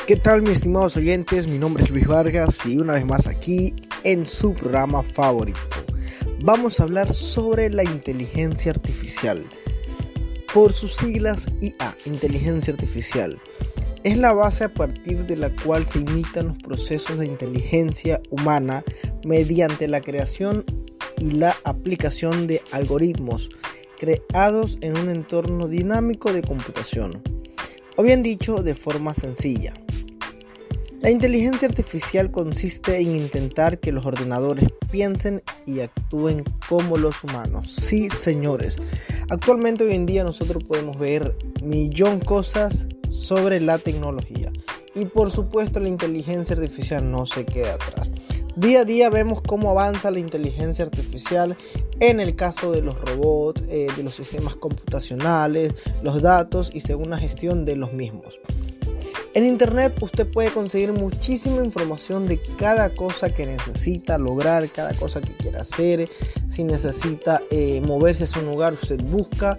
¿Qué 0.07 0.15
tal 0.15 0.41
mis 0.41 0.53
estimados 0.53 0.97
oyentes? 0.97 1.49
Mi 1.49 1.59
nombre 1.59 1.83
es 1.83 1.91
Luis 1.91 2.07
Vargas 2.07 2.65
y 2.65 2.79
una 2.79 2.93
vez 2.93 3.05
más 3.05 3.27
aquí 3.27 3.75
en 4.05 4.25
su 4.25 4.55
programa 4.55 5.03
favorito. 5.03 5.59
Vamos 6.45 6.79
a 6.79 6.85
hablar 6.85 7.13
sobre 7.13 7.71
la 7.71 7.83
inteligencia 7.83 8.71
artificial. 8.71 9.45
Por 10.55 10.73
sus 10.73 10.95
siglas 10.95 11.49
IA, 11.61 11.97
inteligencia 12.05 12.73
artificial. 12.73 13.37
Es 14.05 14.17
la 14.17 14.33
base 14.33 14.63
a 14.63 14.73
partir 14.73 15.27
de 15.27 15.37
la 15.37 15.51
cual 15.57 15.85
se 15.89 15.99
imitan 15.99 16.47
los 16.47 16.59
procesos 16.59 17.19
de 17.19 17.27
inteligencia 17.27 18.21
humana 18.31 18.85
mediante 19.25 19.89
la 19.89 20.01
creación 20.01 20.65
y 21.19 21.33
la 21.33 21.57
aplicación 21.65 22.47
de 22.47 22.63
algoritmos 22.71 23.49
creados 23.99 24.79
en 24.83 24.99
un 24.99 25.11
entorno 25.11 25.67
dinámico 25.67 26.33
de 26.33 26.43
computación. 26.43 27.21
O 27.97 28.05
bien 28.05 28.23
dicho, 28.23 28.63
de 28.63 28.77
forma 28.77 29.13
sencilla. 29.13 29.75
La 31.01 31.11
inteligencia 31.11 31.69
artificial 31.69 32.31
consiste 32.31 32.99
en 32.99 33.15
intentar 33.15 33.79
que 33.79 33.93
los 33.93 34.07
ordenadores 34.07 34.71
piensen 34.91 35.43
y 35.67 35.81
actúen 35.81 36.43
como 36.69 36.97
los 36.97 37.23
humanos. 37.23 37.71
Sí, 37.73 38.09
señores. 38.09 38.79
Actualmente 39.29 39.85
hoy 39.85 39.95
en 39.95 40.07
día 40.07 40.25
nosotros 40.25 40.65
podemos 40.65 40.99
ver 40.99 41.37
millón 41.63 42.21
cosas 42.21 42.87
sobre 43.09 43.61
la 43.61 43.79
tecnología. 43.79 44.51
Y 44.95 45.05
por 45.05 45.31
supuesto 45.31 45.81
la 45.81 45.91
inteligencia 45.91 46.57
artificial 46.57 47.11
no 47.11 47.27
se 47.27 47.45
queda 47.45 47.75
atrás. 47.75 48.11
Día 48.57 48.81
a 48.81 48.85
día 48.87 49.11
vemos 49.11 49.43
cómo 49.43 49.71
avanza 49.71 50.11
la 50.11 50.19
inteligencia 50.19 50.87
artificial 50.87 51.59
en 52.01 52.21
el 52.21 52.35
caso 52.37 52.73
de 52.73 52.81
los 52.81 52.99
robots, 52.99 53.63
eh, 53.69 53.89
de 53.95 54.03
los 54.03 54.15
sistemas 54.15 54.57
computacionales, 54.57 55.75
los 56.03 56.23
datos 56.23 56.71
y 56.73 56.81
según 56.81 57.11
la 57.11 57.19
gestión 57.19 57.67
de 57.67 57.77
los 57.77 57.93
mismos. 57.93 58.41
En 59.37 59.45
internet 59.45 59.93
usted 60.01 60.27
puede 60.27 60.51
conseguir 60.51 60.95
muchísima 60.95 61.63
información 61.63 62.27
de 62.27 62.41
cada 62.57 62.89
cosa 62.95 63.29
que 63.29 63.45
necesita 63.45 64.17
lograr, 64.17 64.67
cada 64.71 64.95
cosa 64.95 65.21
que 65.21 65.37
quiera 65.37 65.61
hacer, 65.61 66.09
si 66.49 66.65
necesita 66.65 67.43
eh, 67.51 67.83
moverse 67.83 68.25
a 68.35 68.39
un 68.39 68.47
lugar, 68.47 68.73
usted 68.73 68.99
busca, 69.03 69.59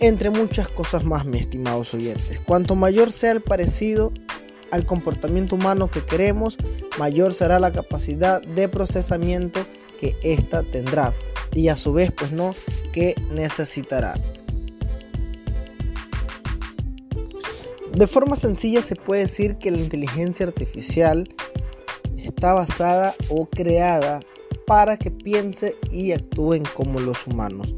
entre 0.00 0.30
muchas 0.30 0.66
cosas 0.66 1.04
más, 1.04 1.24
mis 1.24 1.42
estimados 1.42 1.94
oyentes. 1.94 2.40
Cuanto 2.40 2.74
mayor 2.74 3.12
sea 3.12 3.30
el 3.30 3.42
parecido 3.42 4.12
al 4.72 4.86
comportamiento 4.86 5.54
humano 5.54 5.88
que 5.88 6.04
queremos, 6.04 6.58
mayor 6.98 7.32
será 7.32 7.60
la 7.60 7.70
capacidad 7.70 8.42
de 8.42 8.68
procesamiento 8.68 9.64
que 10.00 10.16
ésta 10.24 10.64
tendrá 10.64 11.14
y 11.52 11.68
a 11.68 11.76
su 11.76 11.92
vez, 11.92 12.10
pues 12.10 12.32
no, 12.32 12.56
que 12.92 13.14
necesitará. 13.30 14.14
De 17.96 18.08
forma 18.08 18.34
sencilla 18.34 18.82
se 18.82 18.96
puede 18.96 19.22
decir 19.22 19.56
que 19.56 19.70
la 19.70 19.78
inteligencia 19.78 20.46
artificial 20.46 21.28
está 22.16 22.54
basada 22.54 23.14
o 23.28 23.46
creada 23.46 24.20
para 24.66 24.96
que 24.96 25.10
piense 25.12 25.76
y 25.92 26.10
actúen 26.12 26.64
como 26.74 26.98
los 26.98 27.26
humanos. 27.26 27.76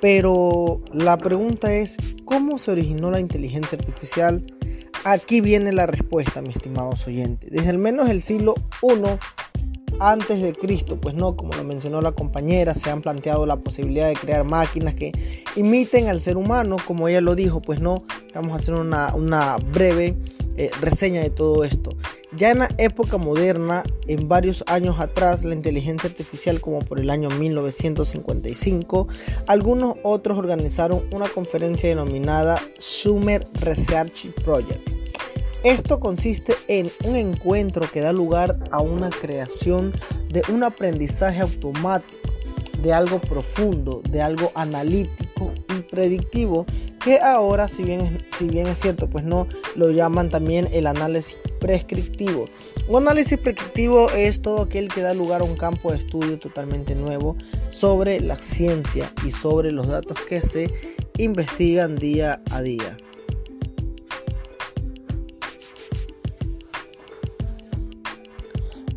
Pero 0.00 0.82
la 0.92 1.18
pregunta 1.18 1.74
es, 1.74 1.96
¿cómo 2.24 2.58
se 2.58 2.70
originó 2.70 3.10
la 3.10 3.18
inteligencia 3.18 3.76
artificial? 3.76 4.44
Aquí 5.04 5.40
viene 5.40 5.72
la 5.72 5.86
respuesta, 5.86 6.42
mis 6.42 6.56
estimados 6.56 7.06
oyentes. 7.06 7.50
Desde 7.50 7.70
al 7.70 7.78
menos 7.78 8.08
el 8.08 8.22
siglo 8.22 8.54
I 8.82 9.00
antes 9.98 10.40
de 10.42 10.52
Cristo, 10.52 10.98
pues 11.00 11.14
no, 11.14 11.36
como 11.36 11.54
lo 11.54 11.64
mencionó 11.64 12.00
la 12.00 12.12
compañera, 12.12 12.74
se 12.74 12.90
han 12.90 13.02
planteado 13.02 13.46
la 13.46 13.56
posibilidad 13.56 14.08
de 14.08 14.14
crear 14.14 14.44
máquinas 14.44 14.94
que 14.94 15.12
imiten 15.56 16.08
al 16.08 16.20
ser 16.20 16.36
humano, 16.36 16.76
como 16.86 17.08
ella 17.08 17.20
lo 17.20 17.34
dijo, 17.34 17.60
pues 17.60 17.80
no, 17.80 18.04
vamos 18.34 18.52
a 18.52 18.56
hacer 18.56 18.74
una, 18.74 19.56
breve 19.72 20.16
eh, 20.56 20.70
reseña 20.80 21.22
de 21.22 21.30
todo 21.30 21.64
esto. 21.64 21.90
Ya 22.36 22.50
en 22.50 22.58
la 22.58 22.68
época 22.76 23.16
moderna, 23.16 23.82
en 24.08 24.28
varios 24.28 24.62
años 24.66 25.00
atrás, 25.00 25.44
la 25.44 25.54
inteligencia 25.54 26.10
artificial, 26.10 26.60
como 26.60 26.80
por 26.80 27.00
el 27.00 27.08
año 27.08 27.30
1955, 27.30 29.08
algunos 29.46 29.96
otros 30.02 30.36
organizaron 30.36 31.04
una 31.12 31.28
conferencia 31.28 31.88
denominada 31.88 32.60
Summer 32.78 33.46
Research 33.60 34.34
Project. 34.44 35.05
Esto 35.66 35.98
consiste 35.98 36.54
en 36.68 36.88
un 37.02 37.16
encuentro 37.16 37.90
que 37.90 38.00
da 38.00 38.12
lugar 38.12 38.56
a 38.70 38.80
una 38.80 39.10
creación 39.10 39.92
de 40.28 40.44
un 40.48 40.62
aprendizaje 40.62 41.40
automático, 41.40 42.16
de 42.80 42.92
algo 42.92 43.20
profundo, 43.20 44.00
de 44.08 44.22
algo 44.22 44.52
analítico 44.54 45.52
y 45.76 45.80
predictivo, 45.80 46.66
que 47.02 47.18
ahora, 47.18 47.66
si 47.66 47.82
bien, 47.82 48.16
es 48.38 48.78
cierto, 48.78 49.10
pues 49.10 49.24
no 49.24 49.48
lo 49.74 49.90
llaman 49.90 50.30
también 50.30 50.68
el 50.70 50.86
análisis 50.86 51.36
prescriptivo. 51.58 52.44
Un 52.86 52.98
análisis 52.98 53.36
prescriptivo 53.36 54.08
es 54.10 54.42
todo 54.42 54.62
aquel 54.62 54.86
que 54.86 55.00
da 55.00 55.14
lugar 55.14 55.40
a 55.40 55.44
un 55.44 55.56
campo 55.56 55.90
de 55.90 55.98
estudio 55.98 56.38
totalmente 56.38 56.94
nuevo 56.94 57.36
sobre 57.66 58.20
la 58.20 58.36
ciencia 58.36 59.12
y 59.26 59.32
sobre 59.32 59.72
los 59.72 59.88
datos 59.88 60.16
que 60.28 60.42
se 60.42 60.70
investigan 61.18 61.96
día 61.96 62.40
a 62.52 62.62
día. 62.62 62.96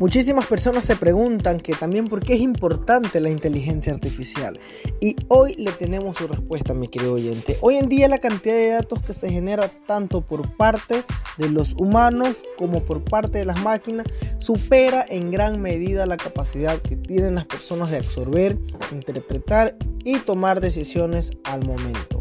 Muchísimas 0.00 0.46
personas 0.46 0.86
se 0.86 0.96
preguntan 0.96 1.60
que 1.60 1.74
también 1.74 2.06
por 2.06 2.24
qué 2.24 2.32
es 2.32 2.40
importante 2.40 3.20
la 3.20 3.28
inteligencia 3.28 3.92
artificial. 3.92 4.58
Y 4.98 5.14
hoy 5.28 5.54
le 5.56 5.72
tenemos 5.72 6.16
su 6.16 6.26
respuesta, 6.26 6.72
mi 6.72 6.88
querido 6.88 7.12
oyente. 7.12 7.58
Hoy 7.60 7.76
en 7.76 7.90
día 7.90 8.08
la 8.08 8.16
cantidad 8.16 8.54
de 8.54 8.70
datos 8.70 9.02
que 9.02 9.12
se 9.12 9.30
genera 9.30 9.70
tanto 9.86 10.22
por 10.22 10.56
parte 10.56 11.04
de 11.36 11.50
los 11.50 11.74
humanos 11.74 12.34
como 12.56 12.82
por 12.82 13.04
parte 13.04 13.40
de 13.40 13.44
las 13.44 13.62
máquinas 13.62 14.06
supera 14.38 15.04
en 15.06 15.30
gran 15.30 15.60
medida 15.60 16.06
la 16.06 16.16
capacidad 16.16 16.80
que 16.80 16.96
tienen 16.96 17.34
las 17.34 17.44
personas 17.44 17.90
de 17.90 17.98
absorber, 17.98 18.56
interpretar 18.92 19.76
y 20.02 20.16
tomar 20.20 20.62
decisiones 20.62 21.30
al 21.44 21.66
momento. 21.66 22.19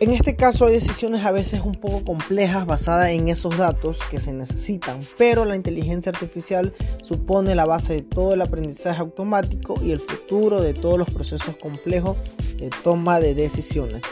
En 0.00 0.12
este 0.12 0.34
caso 0.34 0.64
hay 0.64 0.72
decisiones 0.72 1.26
a 1.26 1.30
veces 1.30 1.60
un 1.60 1.74
poco 1.74 2.02
complejas 2.02 2.64
basadas 2.64 3.10
en 3.10 3.28
esos 3.28 3.58
datos 3.58 3.98
que 4.10 4.18
se 4.18 4.32
necesitan, 4.32 5.00
pero 5.18 5.44
la 5.44 5.56
inteligencia 5.56 6.10
artificial 6.10 6.72
supone 7.02 7.54
la 7.54 7.66
base 7.66 7.92
de 7.92 8.00
todo 8.00 8.32
el 8.32 8.40
aprendizaje 8.40 8.98
automático 8.98 9.74
y 9.84 9.90
el 9.90 10.00
futuro 10.00 10.62
de 10.62 10.72
todos 10.72 10.98
los 10.98 11.10
procesos 11.10 11.54
complejos 11.58 12.16
de 12.56 12.70
toma 12.82 13.20
de 13.20 13.34
decisiones. 13.34 14.02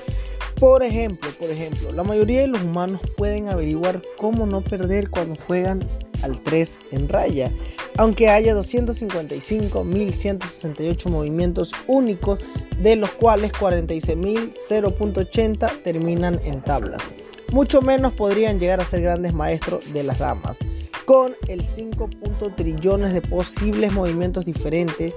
Por 0.61 0.83
ejemplo, 0.83 1.31
por 1.39 1.49
ejemplo, 1.49 1.91
la 1.93 2.05
mayoría 2.05 2.43
de 2.43 2.49
los 2.49 2.63
humanos 2.63 3.01
pueden 3.17 3.49
averiguar 3.49 4.03
cómo 4.19 4.45
no 4.45 4.61
perder 4.61 5.09
cuando 5.09 5.37
juegan 5.47 5.89
al 6.23 6.43
3 6.43 6.79
en 6.93 7.09
raya, 7.09 7.51
aunque 7.97 8.29
haya 8.29 8.55
255.168 8.55 11.11
movimientos 11.11 11.73
únicos, 11.87 12.39
de 12.81 12.97
los 12.97 13.11
cuales 13.13 13.53
46.080 13.53 15.83
terminan 15.83 16.41
en 16.45 16.63
tablas. 16.63 17.03
Mucho 17.53 17.83
menos 17.83 18.13
podrían 18.13 18.61
llegar 18.61 18.81
a 18.81 18.85
ser 18.85 19.01
grandes 19.03 19.35
maestros 19.35 19.93
de 19.93 20.05
las 20.05 20.19
damas, 20.19 20.59
con 21.05 21.35
el 21.49 21.67
5. 21.67 22.11
trillones 22.57 23.15
de 23.15 23.23
posibles 23.23 23.93
movimientos 23.93 24.45
diferentes 24.45 25.15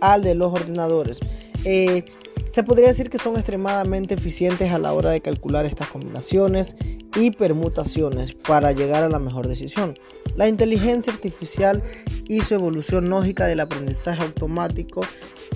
al 0.00 0.22
de 0.22 0.34
los 0.34 0.52
ordenadores. 0.52 1.20
Eh, 1.64 2.04
se 2.50 2.62
podría 2.62 2.88
decir 2.88 3.10
que 3.10 3.18
son 3.18 3.36
extremadamente 3.36 4.14
eficientes 4.14 4.72
a 4.72 4.78
la 4.78 4.92
hora 4.92 5.10
de 5.10 5.20
calcular 5.20 5.66
estas 5.66 5.88
combinaciones 5.88 6.76
y 7.16 7.32
permutaciones 7.32 8.34
para 8.34 8.72
llegar 8.72 9.02
a 9.02 9.08
la 9.08 9.18
mejor 9.18 9.48
decisión. 9.48 9.94
La 10.36 10.48
inteligencia 10.48 11.12
artificial 11.12 11.82
y 12.28 12.40
su 12.40 12.54
evolución 12.54 13.08
lógica 13.08 13.46
del 13.46 13.60
aprendizaje 13.60 14.22
automático 14.22 15.02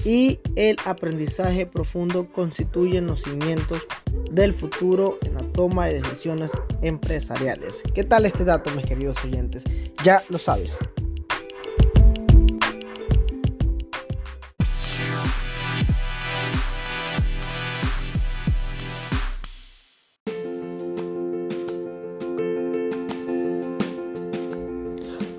y 0.05 0.39
el 0.55 0.77
aprendizaje 0.85 1.67
profundo 1.67 2.31
constituyen 2.31 3.07
los 3.07 3.23
cimientos 3.23 3.87
del 4.31 4.55
futuro 4.55 5.19
en 5.23 5.35
la 5.35 5.53
toma 5.53 5.87
de 5.87 6.03
decisiones 6.03 6.53
empresariales. 6.83 7.83
¿Qué 7.95 8.05
tal 8.05 8.27
este 8.27 8.45
dato, 8.45 8.71
mis 8.71 8.87
queridos 8.87 9.17
oyentes? 9.25 9.65
Ya 10.05 10.23
lo 10.29 10.39
sabes. 10.39 10.79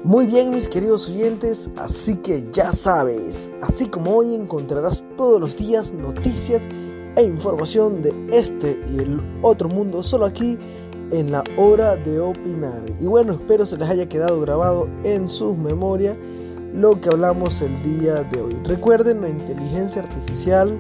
Muy 0.10 0.26
bien 0.26 0.50
mis 0.50 0.68
queridos 0.68 1.08
oyentes, 1.08 1.70
así 1.78 2.16
que 2.16 2.44
ya 2.52 2.74
sabes, 2.74 3.52
así 3.62 3.86
como 3.86 4.16
hoy 4.16 4.34
encontrarás 4.34 5.06
todos 5.16 5.40
los 5.40 5.56
días 5.56 5.94
noticias 5.94 6.68
e 7.16 7.22
información 7.22 8.02
de 8.02 8.12
este 8.32 8.82
y 8.92 8.98
el 8.98 9.22
otro 9.44 9.70
mundo 9.70 10.02
solo 10.02 10.26
aquí 10.26 10.58
en 11.12 11.32
la 11.32 11.44
hora 11.58 11.96
de 11.96 12.20
opinar. 12.20 12.82
Y 13.00 13.06
bueno, 13.06 13.34
espero 13.34 13.68
se 13.68 13.78
les 13.78 13.88
haya 13.88 14.10
quedado 14.10 14.42
grabado 14.42 14.90
en 15.04 15.28
sus 15.28 15.56
memorias 15.56 16.18
lo 16.74 17.00
que 17.00 17.10
hablamos 17.10 17.62
el 17.62 17.80
día 17.84 18.24
de 18.24 18.42
hoy. 18.42 18.58
Recuerden, 18.64 19.22
la 19.22 19.30
inteligencia 19.30 20.02
artificial 20.02 20.76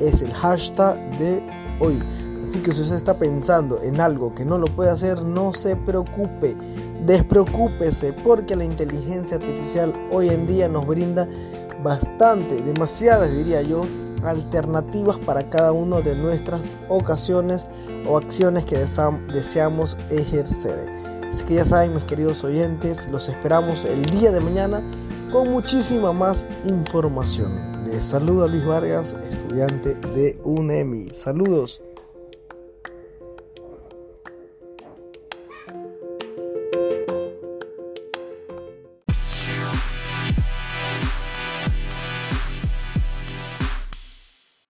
es 0.00 0.22
el 0.22 0.32
hashtag 0.32 0.96
de 1.20 1.40
hoy. 1.78 2.02
Así 2.42 2.60
que 2.60 2.72
si 2.72 2.80
usted 2.82 2.96
está 2.96 3.18
pensando 3.18 3.80
en 3.82 4.00
algo 4.00 4.34
que 4.34 4.44
no 4.44 4.58
lo 4.58 4.66
puede 4.66 4.90
hacer, 4.90 5.22
no 5.22 5.52
se 5.52 5.76
preocupe. 5.76 6.56
Despreocúpese 7.06 8.12
porque 8.12 8.56
la 8.56 8.64
inteligencia 8.64 9.36
artificial 9.36 9.94
hoy 10.10 10.28
en 10.28 10.46
día 10.46 10.68
nos 10.68 10.86
brinda 10.86 11.28
bastante, 11.82 12.56
demasiadas 12.62 13.34
diría 13.36 13.62
yo, 13.62 13.82
alternativas 14.24 15.18
para 15.18 15.48
cada 15.50 15.72
una 15.72 16.00
de 16.00 16.16
nuestras 16.16 16.76
ocasiones 16.88 17.66
o 18.08 18.16
acciones 18.16 18.64
que 18.64 18.78
deseamos 18.78 19.96
ejercer. 20.10 20.88
Así 21.28 21.44
que 21.44 21.54
ya 21.54 21.64
saben 21.64 21.94
mis 21.94 22.04
queridos 22.04 22.44
oyentes, 22.44 23.08
los 23.08 23.28
esperamos 23.28 23.84
el 23.84 24.04
día 24.10 24.30
de 24.30 24.40
mañana 24.40 24.82
con 25.30 25.50
muchísima 25.50 26.12
más 26.12 26.46
información. 26.64 27.84
Les 27.86 28.04
saluda 28.04 28.46
Luis 28.46 28.64
Vargas, 28.64 29.16
estudiante 29.28 29.94
de 30.14 30.38
UNEMI. 30.44 31.10
Saludos. 31.14 31.80